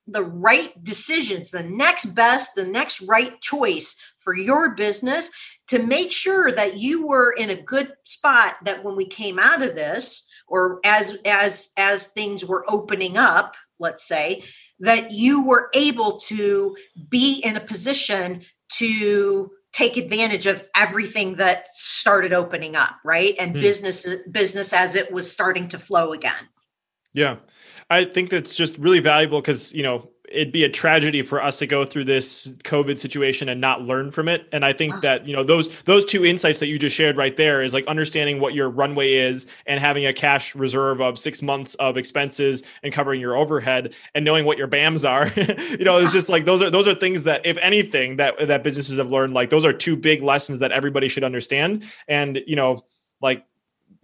[0.06, 5.30] the right decisions, the next best, the next right choice for your business
[5.68, 9.62] to make sure that you were in a good spot that when we came out
[9.62, 14.42] of this or as as as things were opening up, let's say,
[14.80, 16.76] that you were able to
[17.08, 18.42] be in a position
[18.72, 23.34] to take advantage of everything that started opening up right?
[23.38, 23.60] And hmm.
[23.60, 26.48] business business as it was starting to flow again.
[27.12, 27.36] Yeah.
[27.90, 31.58] I think that's just really valuable because you know it'd be a tragedy for us
[31.58, 34.48] to go through this COVID situation and not learn from it.
[34.52, 35.00] And I think ah.
[35.00, 37.86] that, you know, those those two insights that you just shared right there is like
[37.86, 42.62] understanding what your runway is and having a cash reserve of six months of expenses
[42.82, 45.28] and covering your overhead and knowing what your BAMs are.
[45.78, 48.62] you know, it's just like those are those are things that if anything that that
[48.64, 51.84] businesses have learned, like those are two big lessons that everybody should understand.
[52.08, 52.84] And, you know,
[53.20, 53.44] like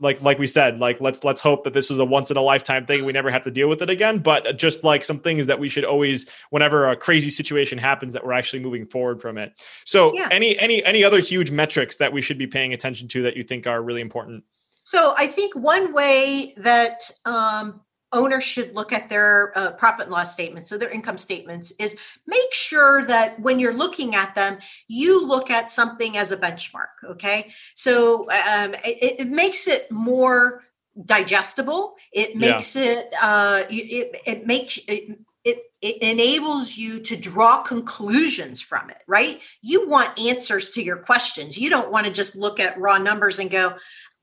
[0.01, 2.42] like like we said like let's let's hope that this was a once in a
[2.42, 3.05] lifetime thing.
[3.05, 4.18] We never have to deal with it again.
[4.18, 8.24] But just like some things that we should always whenever a crazy situation happens that
[8.24, 9.53] we're actually moving forward from it.
[9.84, 10.28] So yeah.
[10.30, 13.44] any any any other huge metrics that we should be paying attention to that you
[13.44, 14.44] think are really important?
[14.82, 17.80] So i think one way that um,
[18.12, 21.96] owners should look at their uh, profit and loss statements so their income statements is
[22.26, 24.58] make sure that when you're looking at them
[24.88, 30.64] you look at something as a benchmark okay so um, it, it, makes it more
[31.04, 32.82] digestible it makes yeah.
[32.82, 38.98] it uh, it, it makes it, it, it enables you to draw conclusions from it,
[39.06, 39.40] right?
[39.62, 41.56] You want answers to your questions.
[41.56, 43.72] You don't want to just look at raw numbers and go,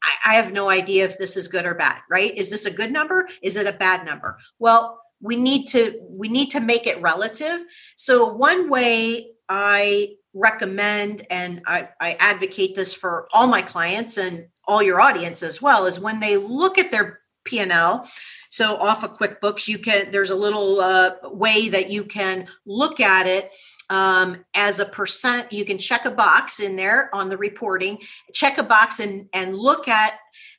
[0.04, 2.36] I, I have no idea if this is good or bad, right?
[2.36, 3.28] Is this a good number?
[3.42, 4.38] Is it a bad number?
[4.60, 7.66] Well, we need to we need to make it relative.
[7.96, 14.48] So one way I recommend and I, I advocate this for all my clients and
[14.68, 18.08] all your audience as well is when they look at their P&L
[18.50, 23.00] so off of QuickBooks, you can there's a little uh, way that you can look
[23.00, 23.52] at it
[23.90, 25.52] um, as a percent.
[25.52, 28.00] You can check a box in there on the reporting,
[28.34, 30.14] check a box and, and look at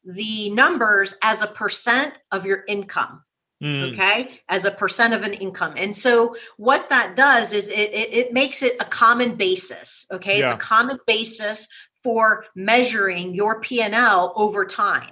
[0.05, 3.23] the numbers as a percent of your income.
[3.63, 3.93] Mm.
[3.93, 5.75] Okay, as a percent of an income.
[5.77, 10.07] And so, what that does is it, it, it makes it a common basis.
[10.13, 10.45] Okay, yeah.
[10.45, 11.67] it's a common basis
[12.05, 15.11] for measuring your P&L over time.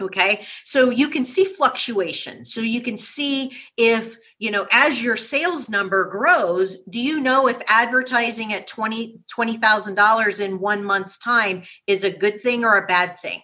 [0.00, 0.44] Okay.
[0.64, 2.52] So you can see fluctuations.
[2.52, 7.48] So you can see if, you know, as your sales number grows, do you know
[7.48, 12.86] if advertising at 20 $20,000 in 1 month's time is a good thing or a
[12.86, 13.40] bad thing?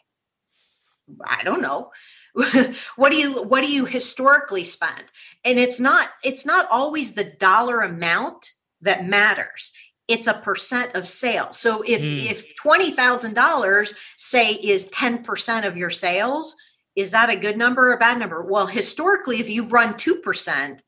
[1.25, 1.91] I don't know.
[2.97, 5.05] what do you what do you historically spend?
[5.45, 8.51] And it's not it's not always the dollar amount
[8.83, 9.73] that matters
[10.11, 11.57] it's a percent of sales.
[11.57, 12.31] So if mm.
[12.31, 16.57] if twenty thousand dollars say is ten percent of your sales,
[16.97, 18.43] is that a good number or a bad number?
[18.43, 20.83] Well, historically, if you've run two percent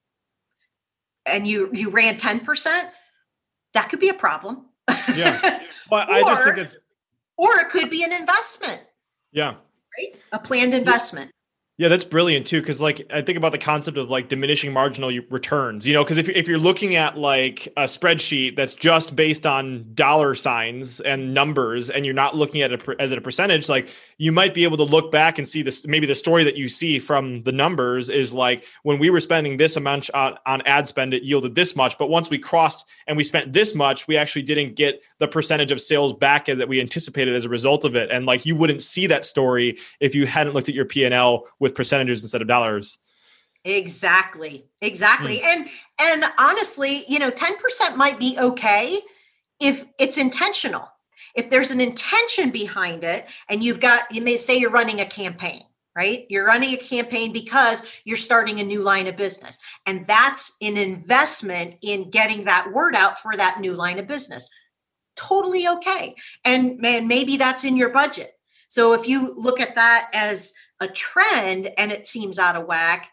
[1.25, 2.89] and you you ran ten percent,
[3.75, 4.67] that could be a problem.
[5.15, 6.77] Yeah, but or, I just think it's
[7.37, 8.83] or it could be an investment.
[9.31, 9.55] Yeah,
[9.99, 11.32] right, a planned investment.
[11.79, 12.61] Yeah, that's brilliant too.
[12.61, 16.19] Cause like I think about the concept of like diminishing marginal returns, you know, because
[16.19, 21.33] if, if you're looking at like a spreadsheet that's just based on dollar signs and
[21.33, 24.77] numbers and you're not looking at it as a percentage, like you might be able
[24.77, 25.87] to look back and see this.
[25.87, 29.57] Maybe the story that you see from the numbers is like when we were spending
[29.57, 31.97] this amount on, on ad spend, it yielded this much.
[31.97, 35.73] But once we crossed and we spent this much, we actually didn't get the percentage
[35.73, 38.11] of sales back that we anticipated as a result of it.
[38.11, 41.15] And like you wouldn't see that story if you hadn't looked at your P and
[41.15, 42.99] L with percentages instead of dollars.
[43.65, 44.67] Exactly.
[44.81, 45.39] Exactly.
[45.39, 45.45] Mm.
[45.45, 45.69] And
[46.01, 48.99] and honestly, you know, 10% might be okay
[49.61, 50.89] if it's intentional.
[51.37, 55.07] If there's an intention behind it and you've got you may say you're running a
[55.07, 55.63] campaign,
[55.95, 56.27] right?
[56.29, 59.61] You're running a campaign because you're starting a new line of business.
[59.87, 64.49] And that's an investment in getting that word out for that new line of business.
[65.15, 66.17] Totally okay.
[66.45, 68.33] And man, maybe that's in your budget.
[68.67, 73.09] So if you look at that as a trend and it seems out of whack,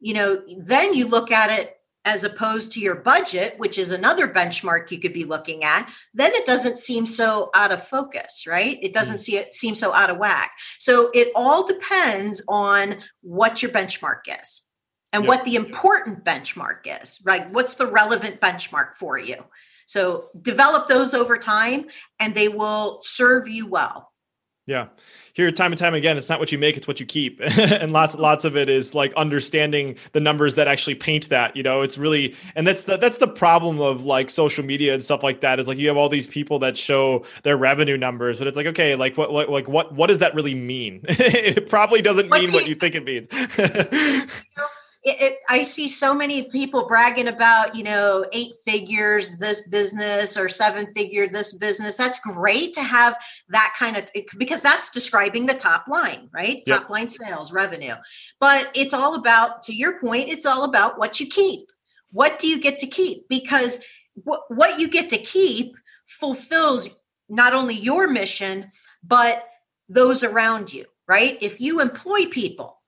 [0.00, 4.26] you know, then you look at it as opposed to your budget, which is another
[4.26, 8.78] benchmark you could be looking at, then it doesn't seem so out of focus, right?
[8.80, 9.20] It doesn't mm.
[9.20, 10.52] see it seem so out of whack.
[10.78, 14.62] So it all depends on what your benchmark is
[15.12, 15.28] and yep.
[15.28, 17.50] what the important benchmark is, right?
[17.50, 19.44] What's the relevant benchmark for you?
[19.86, 21.88] So develop those over time
[22.18, 24.12] and they will serve you well.
[24.66, 24.88] Yeah.
[25.38, 27.40] Here, time and time again, it's not what you make, it's what you keep.
[27.40, 31.62] and lots, lots of it is like understanding the numbers that actually paint that, you
[31.62, 35.22] know, it's really, and that's the, that's the problem of like social media and stuff
[35.22, 38.48] like that is like, you have all these people that show their revenue numbers, but
[38.48, 41.02] it's like, okay, like what, what like what, what does that really mean?
[41.08, 43.28] it probably doesn't mean what you think it means.
[45.08, 50.36] it, it, I see so many people bragging about, you know, eight figures this business
[50.36, 51.96] or seven figure this business.
[51.96, 53.16] That's great to have
[53.48, 56.62] that kind of because that's describing the top line, right?
[56.66, 56.80] Yep.
[56.80, 57.94] Top line sales revenue.
[58.40, 61.68] But it's all about, to your point, it's all about what you keep.
[62.10, 63.28] What do you get to keep?
[63.28, 63.78] Because
[64.14, 66.88] what, what you get to keep fulfills
[67.28, 69.44] not only your mission, but
[69.88, 71.38] those around you, right?
[71.40, 72.80] If you employ people,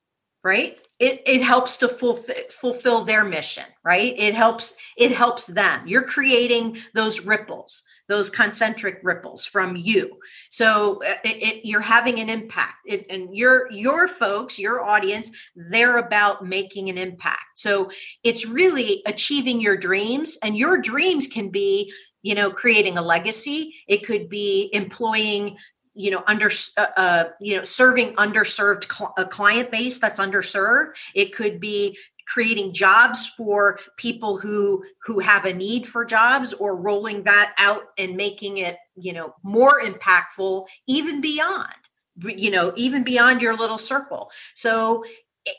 [0.43, 0.79] right?
[1.01, 4.15] It, it helps to fulfill, fulfill their mission right?
[4.19, 5.87] It helps it helps them.
[5.87, 10.19] You're creating those ripples those concentric ripples from you.
[10.51, 12.79] So uh, it, it, you're having an impact.
[12.85, 17.41] It, and your your folks your audience they're about making an impact.
[17.55, 17.89] So
[18.25, 21.93] it's really achieving your dreams and your dreams can be
[22.23, 23.77] you know creating a legacy.
[23.87, 25.57] It could be employing
[25.95, 30.97] you know under uh, uh, you know serving underserved cl- a client base that's underserved
[31.15, 36.77] it could be creating jobs for people who who have a need for jobs or
[36.77, 41.75] rolling that out and making it you know more impactful even beyond
[42.23, 45.05] you know even beyond your little circle so
[45.47, 45.53] eh,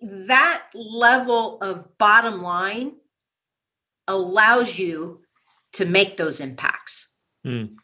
[0.00, 2.92] that level of bottom line
[4.08, 5.20] allows you
[5.72, 7.12] to make those impacts
[7.44, 7.74] mm.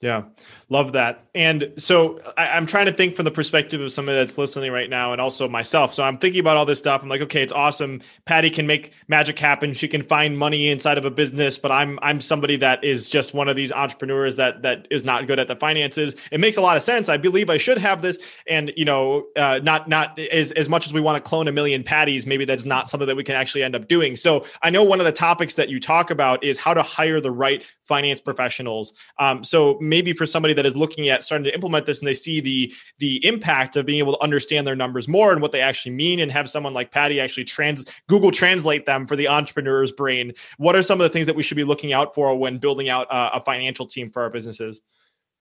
[0.00, 0.24] Yeah,
[0.68, 1.26] love that.
[1.34, 4.88] And so I, am trying to think from the perspective of somebody that's listening right
[4.88, 5.92] now and also myself.
[5.92, 7.02] So I'm thinking about all this stuff.
[7.02, 8.00] I'm like, okay, it's awesome.
[8.24, 9.74] Patty can make magic happen.
[9.74, 13.34] She can find money inside of a business, but I'm I'm somebody that is just
[13.34, 16.14] one of these entrepreneurs that that is not good at the finances.
[16.30, 17.08] It makes a lot of sense.
[17.08, 18.20] I believe I should have this.
[18.46, 21.52] And you know, uh, not not as, as much as we want to clone a
[21.52, 24.14] million patties, maybe that's not something that we can actually end up doing.
[24.14, 27.20] So I know one of the topics that you talk about is how to hire
[27.20, 28.92] the right finance professionals.
[29.18, 32.14] Um, so maybe for somebody that is looking at starting to implement this and they
[32.14, 35.60] see the the impact of being able to understand their numbers more and what they
[35.60, 39.92] actually mean, and have someone like Patty actually trans Google translate them for the entrepreneur's
[39.92, 40.32] brain.
[40.58, 42.88] What are some of the things that we should be looking out for when building
[42.88, 44.82] out a, a financial team for our businesses?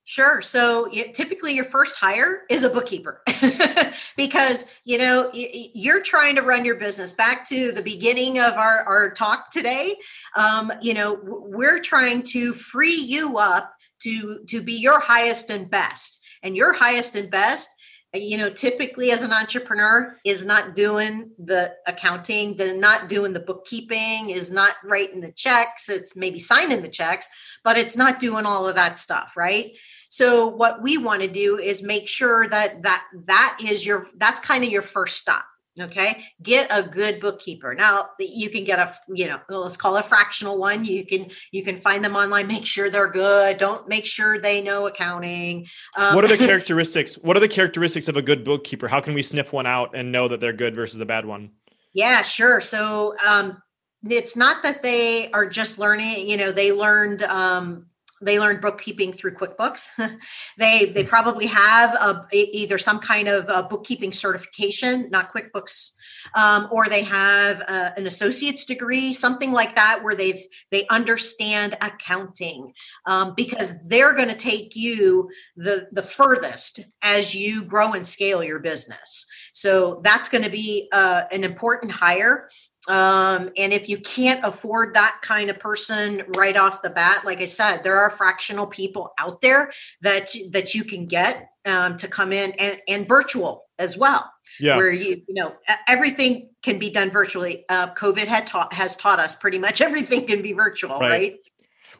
[0.08, 0.42] Sure.
[0.42, 3.22] So typically your first hire is a bookkeeper
[4.16, 8.84] because, you know, you're trying to run your business back to the beginning of our,
[8.84, 9.98] our talk today.
[10.38, 13.74] Um, you know, we're trying to free you up
[14.04, 17.70] to, to be your highest and best and your highest and best
[18.14, 24.30] you know typically as an entrepreneur is not doing the accounting not doing the bookkeeping
[24.30, 27.28] is not writing the checks it's maybe signing the checks
[27.66, 29.74] but it's not doing all of that stuff right
[30.10, 34.40] so what we want to do is make sure that that that is your that's
[34.40, 35.46] kind of your first stop.
[35.80, 37.76] Okay, get a good bookkeeper.
[37.76, 40.84] Now you can get a you know let's call a fractional one.
[40.86, 42.48] You can you can find them online.
[42.48, 43.58] Make sure they're good.
[43.58, 45.68] Don't make sure they know accounting.
[45.96, 47.16] Um, what are the characteristics?
[47.20, 48.88] What are the characteristics of a good bookkeeper?
[48.88, 51.52] How can we sniff one out and know that they're good versus a bad one?
[51.94, 52.60] Yeah, sure.
[52.60, 53.62] So um,
[54.04, 56.30] it's not that they are just learning.
[56.30, 57.88] You know, they learned um,
[58.22, 59.90] they learned bookkeeping through QuickBooks.
[60.58, 65.92] they they probably have a, either some kind of bookkeeping certification, not QuickBooks,
[66.36, 70.88] um, or they have a, uh, an associate's degree, something like that, where they've they
[70.88, 72.74] understand accounting
[73.06, 78.44] um, because they're going to take you the the furthest as you grow and scale
[78.44, 79.26] your business.
[79.54, 82.48] So that's going to be uh, an important hire.
[82.88, 87.42] Um, and if you can't afford that kind of person right off the bat, like
[87.42, 89.72] I said, there are fractional people out there
[90.02, 94.32] that that you can get um, to come in and, and virtual as well.
[94.60, 94.78] Yeah.
[94.78, 95.54] Where you you know
[95.88, 97.66] everything can be done virtually.
[97.68, 101.10] Uh, COVID had taught has taught us pretty much everything can be virtual, right?
[101.10, 101.40] right?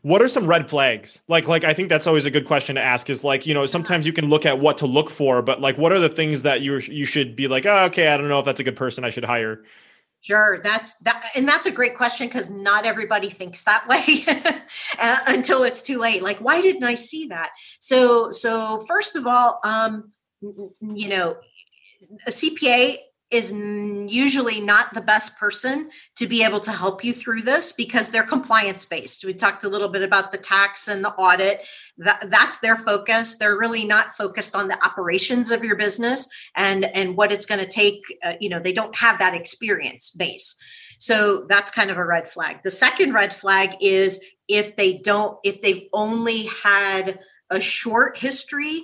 [0.04, 2.82] what are some red flags like like i think that's always a good question to
[2.82, 5.60] ask is like you know sometimes you can look at what to look for but
[5.60, 8.30] like what are the things that you you should be like oh, okay i don't
[8.30, 9.64] know if that's a good person i should hire
[10.22, 14.26] Sure, that's that, and that's a great question because not everybody thinks that way
[15.28, 16.22] until it's too late.
[16.24, 17.52] Like, why didn't I see that?
[17.80, 20.12] So, so first of all, um,
[20.42, 21.38] you know,
[22.26, 22.98] a CPA
[23.30, 28.10] is usually not the best person to be able to help you through this because
[28.10, 29.26] they're compliance based.
[29.26, 31.62] We talked a little bit about the tax and the audit.
[31.98, 33.38] That, that's their focus.
[33.38, 37.60] They're really not focused on the operations of your business and and what it's going
[37.60, 38.02] to take.
[38.24, 40.56] Uh, you know, they don't have that experience base.
[41.00, 42.62] So that's kind of a red flag.
[42.64, 47.20] The second red flag is if they don't, if they've only had
[47.50, 48.84] a short history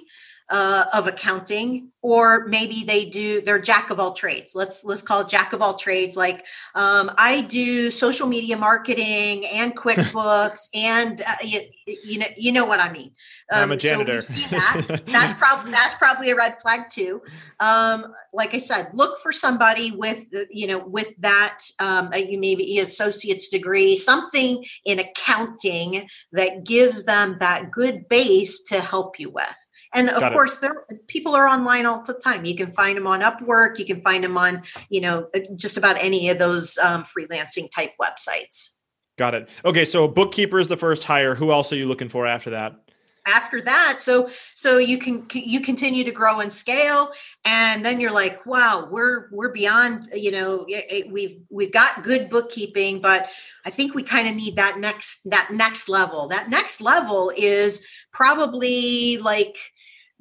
[0.50, 5.22] uh, of accounting or maybe they do they're jack of all trades let's let's call
[5.22, 11.22] it jack of all trades like um, i do social media marketing and quickbooks and
[11.22, 11.62] uh, you,
[12.04, 13.12] you, know you know what i mean
[13.52, 14.22] um, I'm a janitor.
[14.22, 15.04] So that.
[15.08, 17.22] that's probably that's probably a red flag too.
[17.60, 23.50] Um, like I said, look for somebody with you know with that um, maybe associate's
[23.50, 29.68] degree, something in accounting that gives them that good base to help you with.
[29.94, 32.46] And of Got course, there people are online all the time.
[32.46, 33.78] You can find them on Upwork.
[33.78, 37.92] You can find them on you know just about any of those um, freelancing type
[38.02, 38.70] websites.
[39.18, 39.50] Got it.
[39.64, 41.36] Okay, so bookkeeper is the first hire.
[41.36, 42.84] Who else are you looking for after that?
[43.26, 47.10] after that so so you can you continue to grow and scale
[47.46, 52.04] and then you're like wow we're we're beyond you know it, it, we've we've got
[52.04, 53.30] good bookkeeping but
[53.66, 57.86] i think we kind of need that next that next level that next level is
[58.12, 59.58] probably like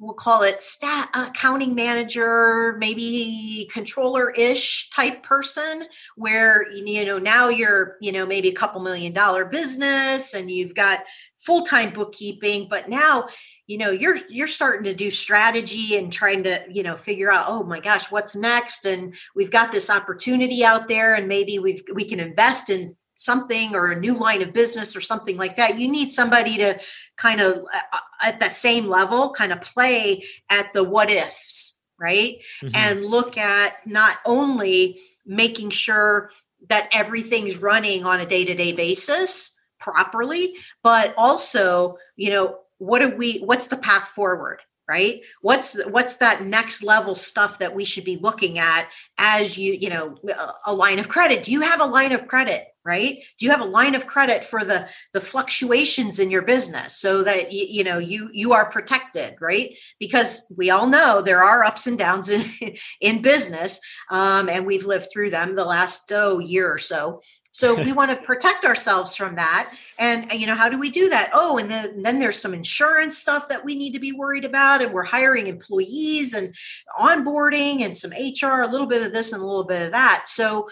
[0.03, 5.85] we'll call it stat uh, accounting manager maybe controller ish type person
[6.15, 10.75] where you know now you're you know maybe a couple million dollar business and you've
[10.75, 10.99] got
[11.45, 13.27] full-time bookkeeping but now
[13.67, 17.45] you know you're you're starting to do strategy and trying to you know figure out
[17.47, 18.85] oh my gosh what's next?
[18.85, 22.93] And we've got this opportunity out there and maybe we've we can invest in
[23.23, 26.79] something or a new line of business or something like that you need somebody to
[27.17, 31.79] kind of uh, uh, at that same level kind of play at the what ifs
[31.99, 32.75] right mm-hmm.
[32.75, 36.31] and look at not only making sure
[36.69, 43.39] that everything's running on a day-to-day basis properly but also you know what are we
[43.39, 45.21] what's the path forward right?
[45.41, 49.89] What's what's that next level stuff that we should be looking at as you you
[49.89, 50.17] know
[50.65, 51.43] a line of credit?
[51.43, 53.19] Do you have a line of credit right?
[53.39, 57.23] Do you have a line of credit for the the fluctuations in your business so
[57.23, 59.77] that you, you know you you are protected right?
[59.99, 62.29] Because we all know there are ups and downs
[62.61, 63.79] in in business
[64.09, 67.21] um, and we've lived through them the last oh year or so
[67.53, 69.73] so we want to protect ourselves from that.
[69.97, 71.29] And uh, you know, how do we do that?
[71.33, 74.81] Oh, and then, then there's some insurance stuff that we need to be worried about.
[74.81, 76.53] And we're hiring employees and
[76.99, 80.27] onboarding and some HR, a little bit of this and a little bit of that.
[80.27, 80.67] So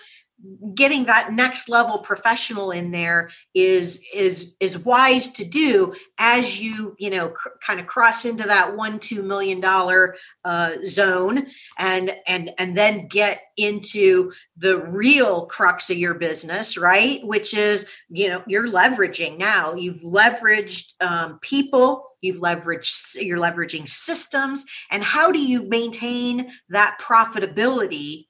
[0.74, 6.96] getting that next level professional in there is is is wise to do as you
[6.98, 11.46] you know cr- kind of cross into that one two million dollar uh, zone
[11.78, 17.26] and and and then get into the real crux of your business right?
[17.26, 19.74] Which is you know you're leveraging now.
[19.74, 22.08] You've leveraged um, people.
[22.22, 24.66] You've leveraged you're leveraging systems.
[24.90, 28.28] And how do you maintain that profitability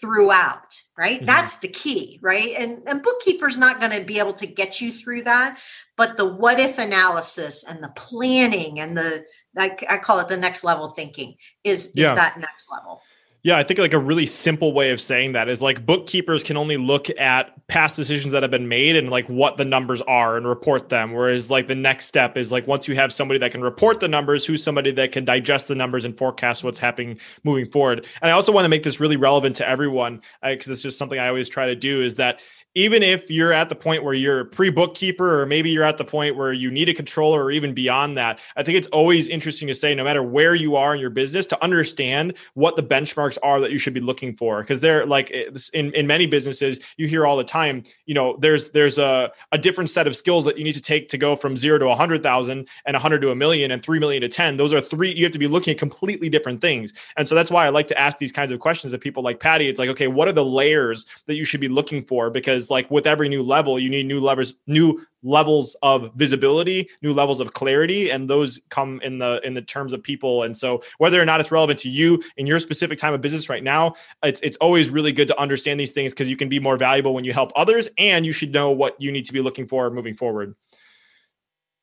[0.00, 1.26] throughout right mm-hmm.
[1.26, 4.92] that's the key right and and bookkeeper's not going to be able to get you
[4.92, 5.58] through that
[5.96, 9.24] but the what if analysis and the planning and the
[9.56, 12.10] I, I call it the next level thinking is yeah.
[12.10, 13.00] is that next level
[13.44, 16.56] yeah, I think like a really simple way of saying that is like bookkeepers can
[16.56, 20.36] only look at past decisions that have been made and like what the numbers are
[20.36, 21.12] and report them.
[21.12, 24.08] Whereas like the next step is like once you have somebody that can report the
[24.08, 28.06] numbers, who's somebody that can digest the numbers and forecast what's happening moving forward.
[28.20, 30.98] And I also want to make this really relevant to everyone because uh, it's just
[30.98, 32.40] something I always try to do is that
[32.78, 35.98] even if you're at the point where you're a pre bookkeeper, or maybe you're at
[35.98, 39.26] the point where you need a controller, or even beyond that, I think it's always
[39.26, 42.82] interesting to say, no matter where you are in your business, to understand what the
[42.84, 44.60] benchmarks are that you should be looking for.
[44.60, 48.36] Because they're like eh, in, in many businesses, you hear all the time, you know,
[48.38, 51.34] there's there's a, a different set of skills that you need to take to go
[51.34, 54.22] from zero to a hundred thousand and a hundred to a million and three million
[54.22, 54.56] to 10.
[54.56, 56.92] Those are three, you have to be looking at completely different things.
[57.16, 59.40] And so that's why I like to ask these kinds of questions to people like
[59.40, 59.68] Patty.
[59.68, 62.30] It's like, okay, what are the layers that you should be looking for?
[62.30, 67.12] Because like with every new level, you need new levers, new levels of visibility, new
[67.12, 70.44] levels of clarity, and those come in the in the terms of people.
[70.44, 73.48] And so, whether or not it's relevant to you in your specific time of business
[73.48, 76.60] right now, it's it's always really good to understand these things because you can be
[76.60, 79.40] more valuable when you help others, and you should know what you need to be
[79.40, 80.54] looking for moving forward.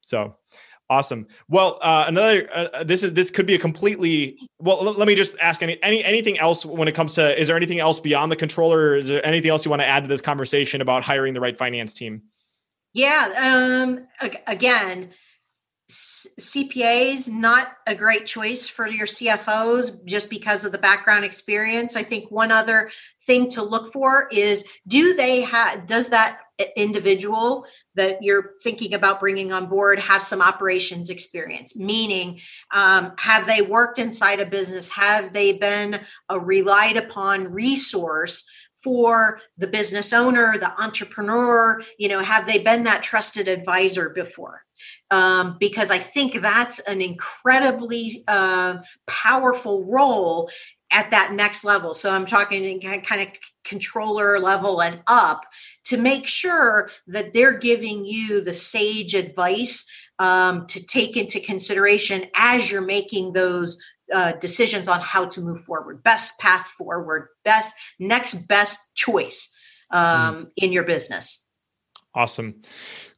[0.02, 0.36] So.
[0.90, 1.26] Awesome.
[1.50, 4.88] Well, uh, another uh, uh, this is this could be a completely well.
[4.88, 7.58] L- let me just ask any any anything else when it comes to is there
[7.58, 8.96] anything else beyond the controller?
[8.96, 11.58] is there anything else you want to add to this conversation about hiring the right
[11.58, 12.22] finance team?
[12.94, 13.88] Yeah.
[14.22, 14.32] Um.
[14.46, 15.10] Again,
[15.90, 21.96] CPAs not a great choice for your CFOs just because of the background experience.
[21.96, 22.92] I think one other
[23.26, 26.40] thing to look for is do they have does that
[26.78, 32.40] individual that you're thinking about bringing on board have some operations experience meaning
[32.74, 36.00] um, have they worked inside a business have they been
[36.30, 38.46] a relied upon resource
[38.86, 41.82] for the business owner, the entrepreneur?
[41.98, 44.62] You know, have they been that trusted advisor before?
[45.10, 48.78] Um, because I think that's an incredibly uh,
[49.08, 50.52] powerful role
[50.96, 51.94] at that next level.
[51.94, 53.28] So I'm talking kind of
[53.66, 55.46] controller level and up
[55.84, 59.86] to make sure that they're giving you the sage advice
[60.20, 63.78] um, to take into consideration as you're making those
[64.14, 69.54] uh, decisions on how to move forward, best path forward, best next best choice
[69.92, 70.48] um, mm.
[70.56, 71.46] in your business.
[72.14, 72.62] Awesome.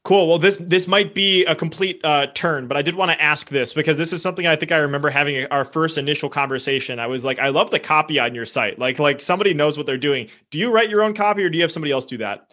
[0.08, 0.30] Cool.
[0.30, 3.50] Well, this this might be a complete uh, turn, but I did want to ask
[3.50, 6.98] this because this is something I think I remember having our first initial conversation.
[6.98, 8.80] I was like, I love the copy on your site.
[8.80, 10.30] Like, like somebody knows what they're doing.
[10.50, 12.48] Do you write your own copy, or do you have somebody else do that?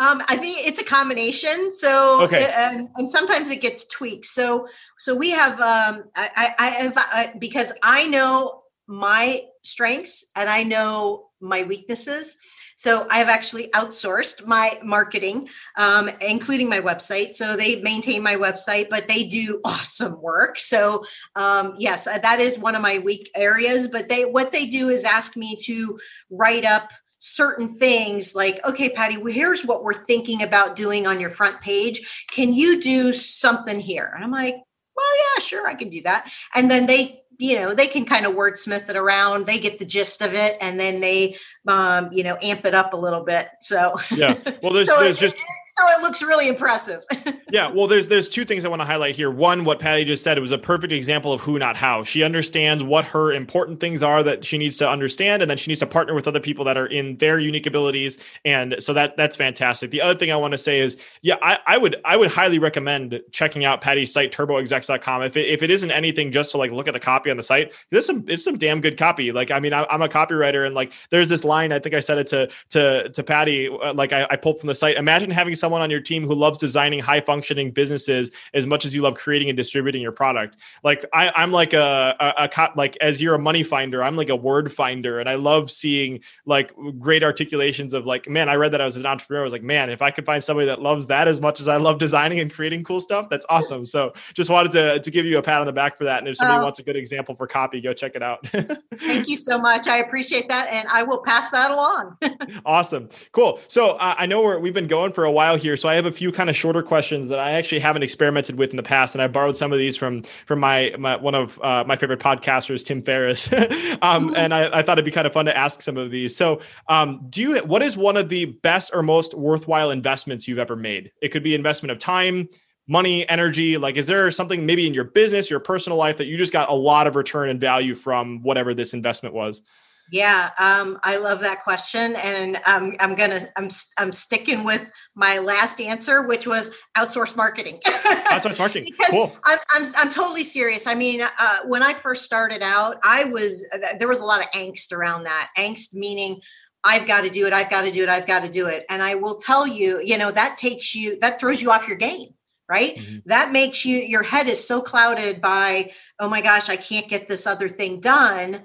[0.00, 1.74] Um, I think it's a combination.
[1.74, 2.48] So, okay.
[2.56, 4.26] and, and sometimes it gets tweaked.
[4.26, 10.48] So, so we have, um, I, I have, I, because I know my strengths and
[10.48, 12.36] I know my weaknesses.
[12.76, 17.34] So I have actually outsourced my marketing, um, including my website.
[17.34, 20.58] So they maintain my website, but they do awesome work.
[20.58, 21.04] So
[21.36, 23.88] um, yes, uh, that is one of my weak areas.
[23.88, 25.98] But they what they do is ask me to
[26.30, 26.90] write up
[27.26, 31.58] certain things like okay patty well, here's what we're thinking about doing on your front
[31.62, 36.02] page can you do something here and i'm like well yeah sure i can do
[36.02, 39.78] that and then they you know they can kind of wordsmith it around they get
[39.78, 41.34] the gist of it and then they
[41.68, 45.16] um you know amp it up a little bit so yeah well there's so there's
[45.16, 45.36] it, just
[45.76, 47.02] so it looks really impressive.
[47.50, 49.30] yeah, well, there's there's two things I want to highlight here.
[49.30, 52.04] One, what Patty just said, it was a perfect example of who, not how.
[52.04, 55.70] She understands what her important things are that she needs to understand, and then she
[55.70, 58.18] needs to partner with other people that are in their unique abilities.
[58.44, 59.90] And so that that's fantastic.
[59.90, 62.60] The other thing I want to say is, yeah, I, I would I would highly
[62.60, 65.22] recommend checking out Patty's site, turboexecs.com.
[65.24, 67.42] If it, if it isn't anything just to like look at the copy on the
[67.42, 69.32] site, there's some it's some damn good copy.
[69.32, 71.72] Like, I mean, I, am a copywriter, and like, there's this line.
[71.72, 73.68] I think I said it to to to Patty.
[73.68, 74.96] Uh, like, I, I pulled from the site.
[74.96, 78.94] Imagine having someone on your team who loves designing high functioning businesses as much as
[78.94, 80.56] you love creating and distributing your product.
[80.82, 84.28] Like I, am like a, a, a like as you're a money finder, I'm like
[84.30, 88.72] a word finder, and I love seeing like great articulations of like, man, I read
[88.72, 89.42] that I was an entrepreneur.
[89.42, 91.68] I was like, man, if I could find somebody that loves that as much as
[91.68, 93.86] I love designing and creating cool stuff, that's awesome.
[93.86, 96.18] So just wanted to to give you a pat on the back for that.
[96.18, 96.64] And if somebody oh.
[96.64, 98.46] wants a good example for copy, go check it out.
[98.98, 99.86] Thank you so much.
[99.86, 102.16] I appreciate that, and I will pass that along.
[102.66, 103.60] awesome, cool.
[103.68, 106.06] So uh, I know we're we've been going for a while here, so I have
[106.06, 109.14] a few kind of shorter questions that I actually haven't experimented with in the past,
[109.14, 112.20] and I borrowed some of these from from my, my one of uh, my favorite
[112.20, 113.48] podcasters, Tim Ferriss,
[114.02, 116.36] um, and I, I, thought it'd be kind of fun to ask some of these.
[116.36, 117.58] So, um, do you?
[117.58, 121.12] What is one of the best or most worthwhile investments you've ever made?
[121.22, 122.48] It could be investment of time,
[122.86, 123.78] money, energy?
[123.78, 126.68] Like, is there something maybe in your business, your personal life that you just got
[126.68, 129.62] a lot of return and value from whatever this investment was?
[130.10, 135.38] Yeah, um, I love that question, and um, I'm gonna I'm I'm sticking with my
[135.38, 137.80] last answer, which was outsource marketing.
[137.84, 139.36] outsource marketing, because cool.
[139.44, 140.86] I'm, I'm I'm totally serious.
[140.86, 144.40] I mean, uh, when I first started out, I was uh, there was a lot
[144.40, 145.50] of angst around that.
[145.56, 146.40] Angst meaning
[146.84, 148.84] I've got to do it, I've got to do it, I've got to do it,
[148.90, 151.96] and I will tell you, you know, that takes you that throws you off your
[151.96, 152.34] game
[152.68, 153.18] right mm-hmm.
[153.26, 157.28] that makes you your head is so clouded by oh my gosh i can't get
[157.28, 158.62] this other thing done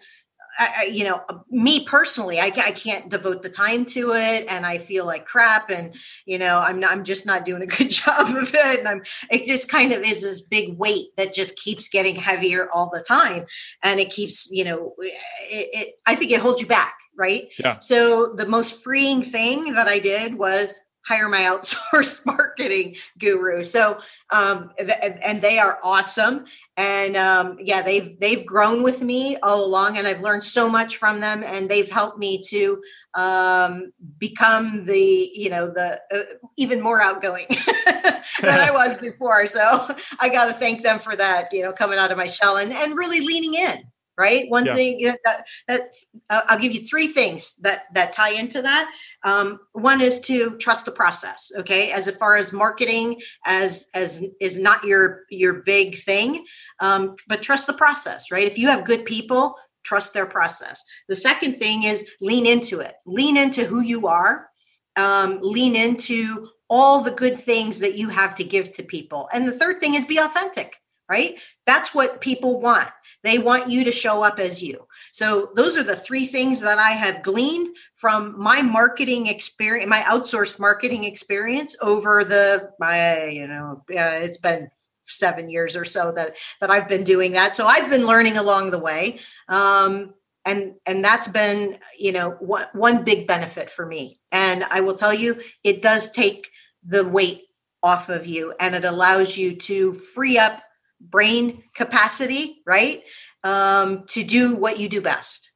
[0.60, 4.78] I, you know, me personally, I, I can't devote the time to it, and I
[4.78, 5.96] feel like crap, and
[6.26, 9.02] you know, I'm not, I'm just not doing a good job of it, and I'm
[9.32, 13.02] it just kind of is this big weight that just keeps getting heavier all the
[13.02, 13.46] time,
[13.84, 17.44] and it keeps, you know, it, it I think it holds you back, right?
[17.58, 17.80] Yeah.
[17.80, 20.76] So the most freeing thing that I did was
[21.10, 23.64] hire my outsourced marketing guru.
[23.64, 24.00] So,
[24.32, 26.46] um, and they are awesome.
[26.78, 30.96] And um, yeah, they've they've grown with me all along, and I've learned so much
[30.96, 31.44] from them.
[31.44, 32.82] And they've helped me to
[33.16, 37.48] um, become the you know the uh, even more outgoing
[37.86, 39.46] than I was before.
[39.48, 41.52] So I got to thank them for that.
[41.52, 43.84] You know, coming out of my shell and and really leaning in
[44.20, 44.50] right?
[44.50, 44.76] One yeah.
[44.76, 45.82] thing that, that
[46.30, 48.92] uh, i'll give you three things that that tie into that.
[49.24, 51.92] Um, one is to trust the process okay?
[51.92, 56.46] As far as marketing as as is not your your big thing
[56.82, 58.46] um, but trust the process right?
[58.46, 60.84] If you have good people trust their process.
[61.08, 62.96] The second thing is lean into it.
[63.06, 64.50] Lean into who you are.
[64.98, 69.30] Um, lean into all the good things that you have to give to people.
[69.32, 70.76] And the third thing is be authentic
[71.10, 71.40] right?
[71.66, 72.88] That's what people want
[73.24, 74.88] they want you to show up as you.
[75.12, 80.02] So those are the three things that I have gleaned from my marketing experience, my
[80.02, 84.70] outsourced marketing experience over the my you know uh, it's been
[85.06, 87.56] seven years or so that that I've been doing that.
[87.56, 89.20] So I've been learning along the way.
[89.48, 90.14] Um,
[90.46, 94.96] and and that's been you know one, one big benefit for me and i will
[94.96, 96.50] tell you it does take
[96.86, 97.44] the weight
[97.84, 100.62] off of you and it allows you to free up
[101.02, 103.04] brain capacity right?
[103.44, 105.52] Um, to do what you do best.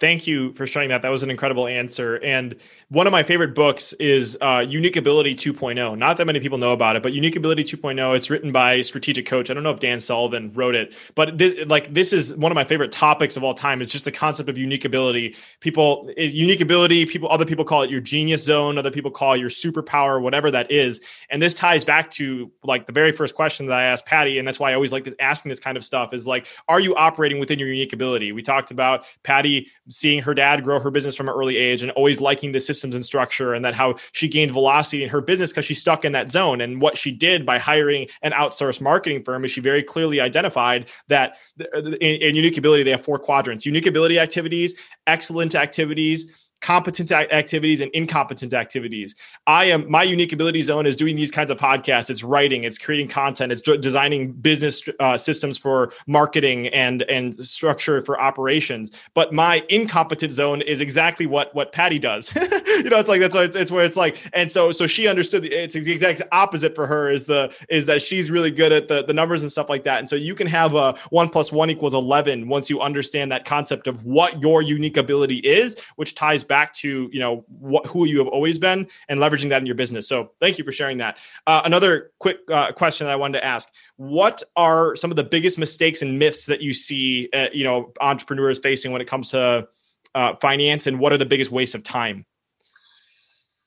[0.00, 1.02] Thank you for sharing that.
[1.02, 2.16] That was an incredible answer.
[2.16, 2.56] And
[2.90, 5.96] one of my favorite books is uh, Unique Ability 2.0.
[5.96, 8.16] Not that many people know about it, but Unique Ability 2.0.
[8.16, 9.48] It's written by strategic coach.
[9.48, 12.56] I don't know if Dan Sullivan wrote it, but this like this is one of
[12.56, 13.80] my favorite topics of all time.
[13.80, 15.36] Is just the concept of unique ability.
[15.60, 17.06] People is unique ability.
[17.06, 18.76] People other people call it your genius zone.
[18.76, 21.00] Other people call your superpower, whatever that is.
[21.30, 24.48] And this ties back to like the very first question that I asked Patty, and
[24.48, 26.12] that's why I always like this, asking this kind of stuff.
[26.12, 28.32] Is like, are you operating within your unique ability?
[28.32, 31.92] We talked about Patty seeing her dad grow her business from an early age and
[31.92, 35.20] always liking the system systems and structure and that how she gained velocity in her
[35.20, 36.62] business because she's stuck in that zone.
[36.62, 40.88] And what she did by hiring an outsourced marketing firm is she very clearly identified
[41.08, 44.74] that in, in unique ability, they have four quadrants unique ability activities,
[45.06, 49.14] excellent activities, competent activities and incompetent activities.
[49.46, 52.10] I am my unique ability zone is doing these kinds of podcasts.
[52.10, 58.02] It's writing, it's creating content, it's designing business uh, systems for marketing and and structure
[58.02, 58.92] for operations.
[59.14, 62.34] But my incompetent zone is exactly what what Patty does.
[62.36, 65.42] you know, it's like that's it's, it's where it's like, and so so she understood
[65.42, 68.88] the, it's the exact opposite for her is the is that she's really good at
[68.88, 69.98] the the numbers and stuff like that.
[69.98, 73.46] And so you can have a one plus one equals eleven once you understand that
[73.46, 78.04] concept of what your unique ability is, which ties back to you know what who
[78.04, 80.06] you have always been and leveraging that in your business.
[80.06, 81.16] So thank you for sharing that.
[81.46, 85.24] Uh, another quick uh, question that I wanted to ask: What are some of the
[85.24, 89.30] biggest mistakes and myths that you see uh, you know entrepreneurs facing when it comes
[89.30, 89.68] to
[90.14, 92.26] uh, finance, and what are the biggest wastes of time?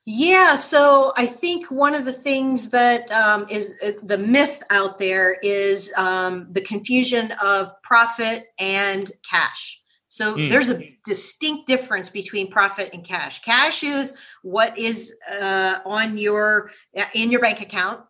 [0.06, 5.00] Yeah, so I think one of the things that um, is uh, the myth out
[5.00, 9.82] there is um, the confusion of profit and cash.
[10.14, 10.48] So mm.
[10.48, 13.42] there's a distinct difference between profit and cash.
[13.42, 18.02] Cash is what is uh, on your uh, in your bank account,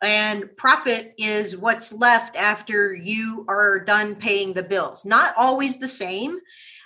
[0.00, 5.04] and profit is what's left after you are done paying the bills.
[5.04, 6.38] Not always the same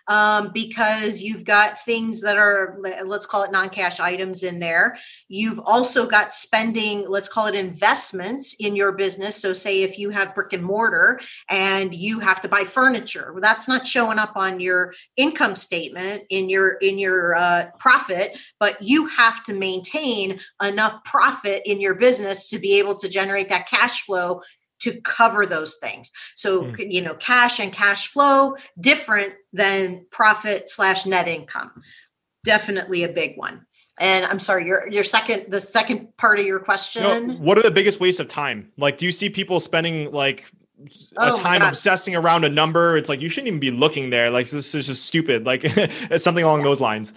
[0.07, 4.96] um, because you've got things that are, let's call it non cash items in there.
[5.28, 9.36] You've also got spending, let's call it investments in your business.
[9.36, 13.40] So, say if you have brick and mortar and you have to buy furniture, well,
[13.40, 18.82] that's not showing up on your income statement in your in your uh, profit, but
[18.82, 23.68] you have to maintain enough profit in your business to be able to generate that
[23.68, 24.40] cash flow
[24.85, 26.11] to cover those things.
[26.37, 26.93] So, mm.
[26.93, 31.82] you know, cash and cash flow different than profit slash net income.
[32.45, 33.66] Definitely a big one.
[33.99, 37.03] And I'm sorry, your your second the second part of your question.
[37.03, 38.72] No, what are the biggest waste of time?
[38.76, 40.45] Like, do you see people spending like
[41.16, 42.97] a oh time obsessing around a number?
[42.97, 44.30] It's like you shouldn't even be looking there.
[44.30, 45.47] Like this is just stupid.
[45.47, 45.64] Like
[46.16, 47.14] something along those lines.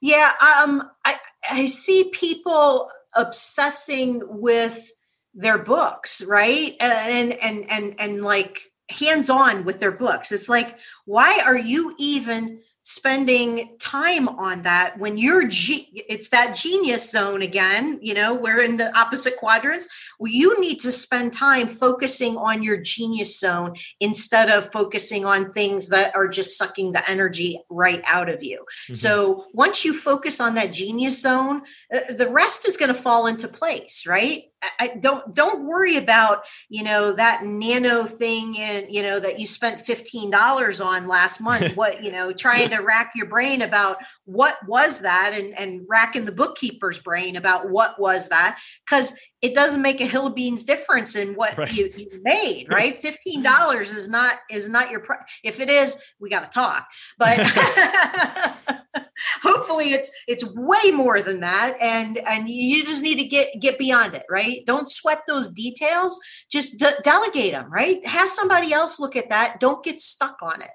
[0.00, 1.16] Yeah, um, I
[1.50, 4.90] I see people obsessing with
[5.36, 6.74] their books right?
[6.80, 10.32] And and and and like hands on with their books.
[10.32, 16.54] It's like why are you even spending time on that when you're ge- it's that
[16.54, 19.88] genius zone again you know we're in the opposite quadrants.
[20.20, 25.52] Well, you need to spend time focusing on your genius zone instead of focusing on
[25.52, 28.58] things that are just sucking the energy right out of you.
[28.58, 28.94] Mm-hmm.
[28.94, 31.62] so once you focus on that genius zone
[31.92, 34.44] uh, the rest is going to fall into place right
[34.78, 39.46] I don't don't worry about you know that nano thing and you know that you
[39.46, 41.76] spent fifteen dollars on last month.
[41.76, 46.24] what you know, trying to rack your brain about what was that, and and racking
[46.24, 50.64] the bookkeeper's brain about what was that, because it doesn't make a hill of beans
[50.64, 51.72] difference in what right.
[51.72, 52.66] you, you, made.
[52.70, 55.00] Right, fifteen dollars is not is not your.
[55.00, 56.86] Pr- if it is, we got to talk.
[57.18, 57.40] But
[59.42, 63.78] hopefully it's it's way more than that and and you just need to get get
[63.78, 66.18] beyond it right don't sweat those details
[66.50, 70.60] just de- delegate them right have somebody else look at that don't get stuck on
[70.62, 70.70] it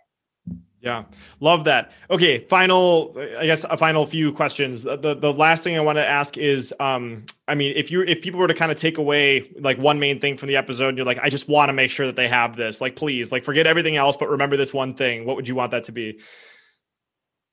[0.82, 1.04] yeah,
[1.42, 1.92] love that.
[2.10, 3.16] Okay, final.
[3.38, 4.82] I guess a final few questions.
[4.82, 8.24] The the last thing I want to ask is, um, I mean, if you if
[8.24, 11.06] people were to kind of take away like one main thing from the episode, you're
[11.06, 12.82] like, I just want to make sure that they have this.
[12.82, 15.24] Like, please, like, forget everything else, but remember this one thing.
[15.24, 16.20] What would you want that to be?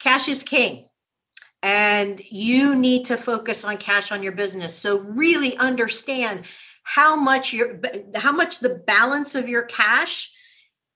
[0.01, 0.89] Cash is king
[1.63, 4.75] and you need to focus on cash on your business.
[4.75, 6.45] So really understand
[6.85, 7.81] how much your
[8.15, 10.33] how much the balance of your cash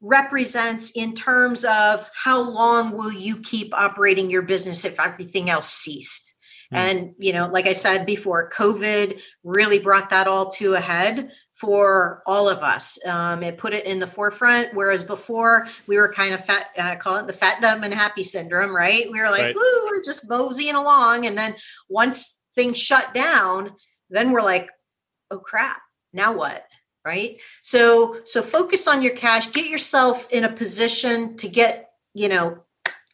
[0.00, 5.68] represents in terms of how long will you keep operating your business if everything else
[5.68, 6.34] ceased.
[6.72, 6.78] Mm.
[6.78, 11.30] and you know like i said before covid really brought that all to a head
[11.62, 12.98] for all of us.
[13.06, 16.96] Um, it put it in the forefront, whereas before we were kind of fat, uh,
[16.96, 19.06] call it the fat, dumb, and happy syndrome, right?
[19.12, 19.54] We were like, right.
[19.54, 21.24] woo, we're just moseying along.
[21.24, 21.54] And then
[21.88, 23.76] once things shut down,
[24.10, 24.70] then we're like,
[25.30, 25.80] oh crap,
[26.12, 26.66] now what?
[27.04, 27.40] Right.
[27.62, 32.58] So, so focus on your cash, get yourself in a position to get, you know,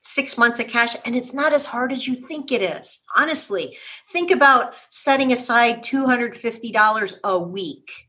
[0.00, 3.76] six months of cash and it's not as hard as you think it is honestly
[4.10, 8.07] think about setting aside $250 a week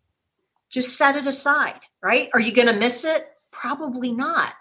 [0.71, 2.29] just set it aside right?
[2.33, 3.27] Are you going to miss it?
[3.51, 4.53] Probably not.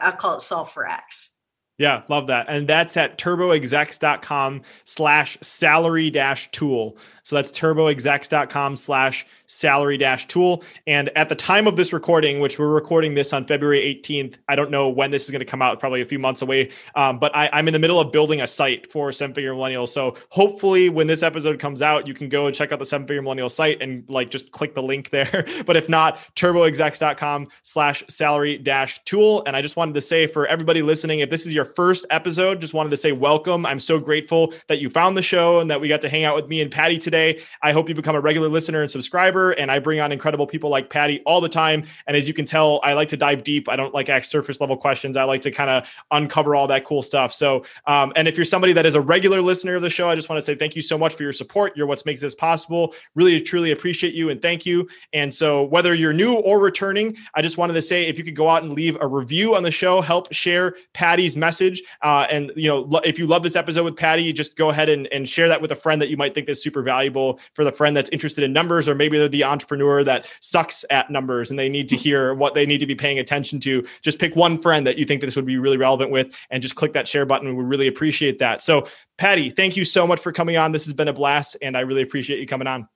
[0.00, 1.34] I call it solve for X.
[1.76, 2.46] Yeah, love that.
[2.48, 6.96] And that's at turboexecs.com slash salary dash tool.
[7.26, 10.62] So that's turboexecs.com slash salary dash tool.
[10.86, 14.54] And at the time of this recording, which we're recording this on February 18th, I
[14.54, 16.70] don't know when this is going to come out, probably a few months away.
[16.94, 19.88] Um, but I, am in the middle of building a site for Seven Figure Millennial.
[19.88, 23.08] So hopefully, when this episode comes out, you can go and check out the Seven
[23.08, 25.44] Figure Millennial site and like just click the link there.
[25.66, 29.42] but if not, turboexecs.com slash salary dash tool.
[29.46, 32.60] And I just wanted to say for everybody listening, if this is your first episode,
[32.60, 33.66] just wanted to say welcome.
[33.66, 36.36] I'm so grateful that you found the show and that we got to hang out
[36.36, 37.15] with me and Patty today.
[37.62, 40.46] I hope you become a regular listener and subscriber subscriber, and I bring on incredible
[40.46, 41.84] people like Patty all the time.
[42.06, 43.68] And as you can tell, I like to dive deep.
[43.68, 45.16] I don't like ask surface level questions.
[45.16, 47.32] I like to kind of uncover all that cool stuff.
[47.32, 50.14] So, um, and if you're somebody that is a regular listener of the show, I
[50.14, 51.76] just want to say thank you so much for your support.
[51.76, 52.94] You're what makes this possible.
[53.14, 54.88] Really, truly appreciate you and thank you.
[55.12, 58.36] And so, whether you're new or returning, I just wanted to say if you could
[58.36, 61.82] go out and leave a review on the show, help share Patty's message.
[62.02, 65.06] Uh, and you know, if you love this episode with Patty, just go ahead and,
[65.12, 67.72] and share that with a friend that you might think is super valuable for the
[67.72, 71.58] friend that's interested in numbers, or maybe they're the entrepreneur that sucks at numbers and
[71.58, 74.60] they need to hear what they need to be paying attention to, just pick one
[74.60, 77.26] friend that you think this would be really relevant with and just click that share
[77.26, 77.56] button.
[77.56, 78.62] We really appreciate that.
[78.62, 78.86] So,
[79.18, 80.72] Patty, thank you so much for coming on.
[80.72, 82.88] This has been a blast and I really appreciate you coming on.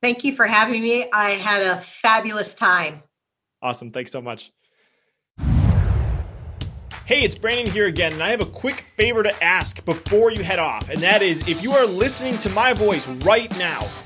[0.00, 1.08] Thank you for having me.
[1.12, 3.02] I had a fabulous time.
[3.62, 3.92] Awesome.
[3.92, 4.50] Thanks so much.
[7.04, 10.44] Hey, it's Brandon here again, and I have a quick favor to ask before you
[10.44, 13.90] head off, and that is if you are listening to my voice right now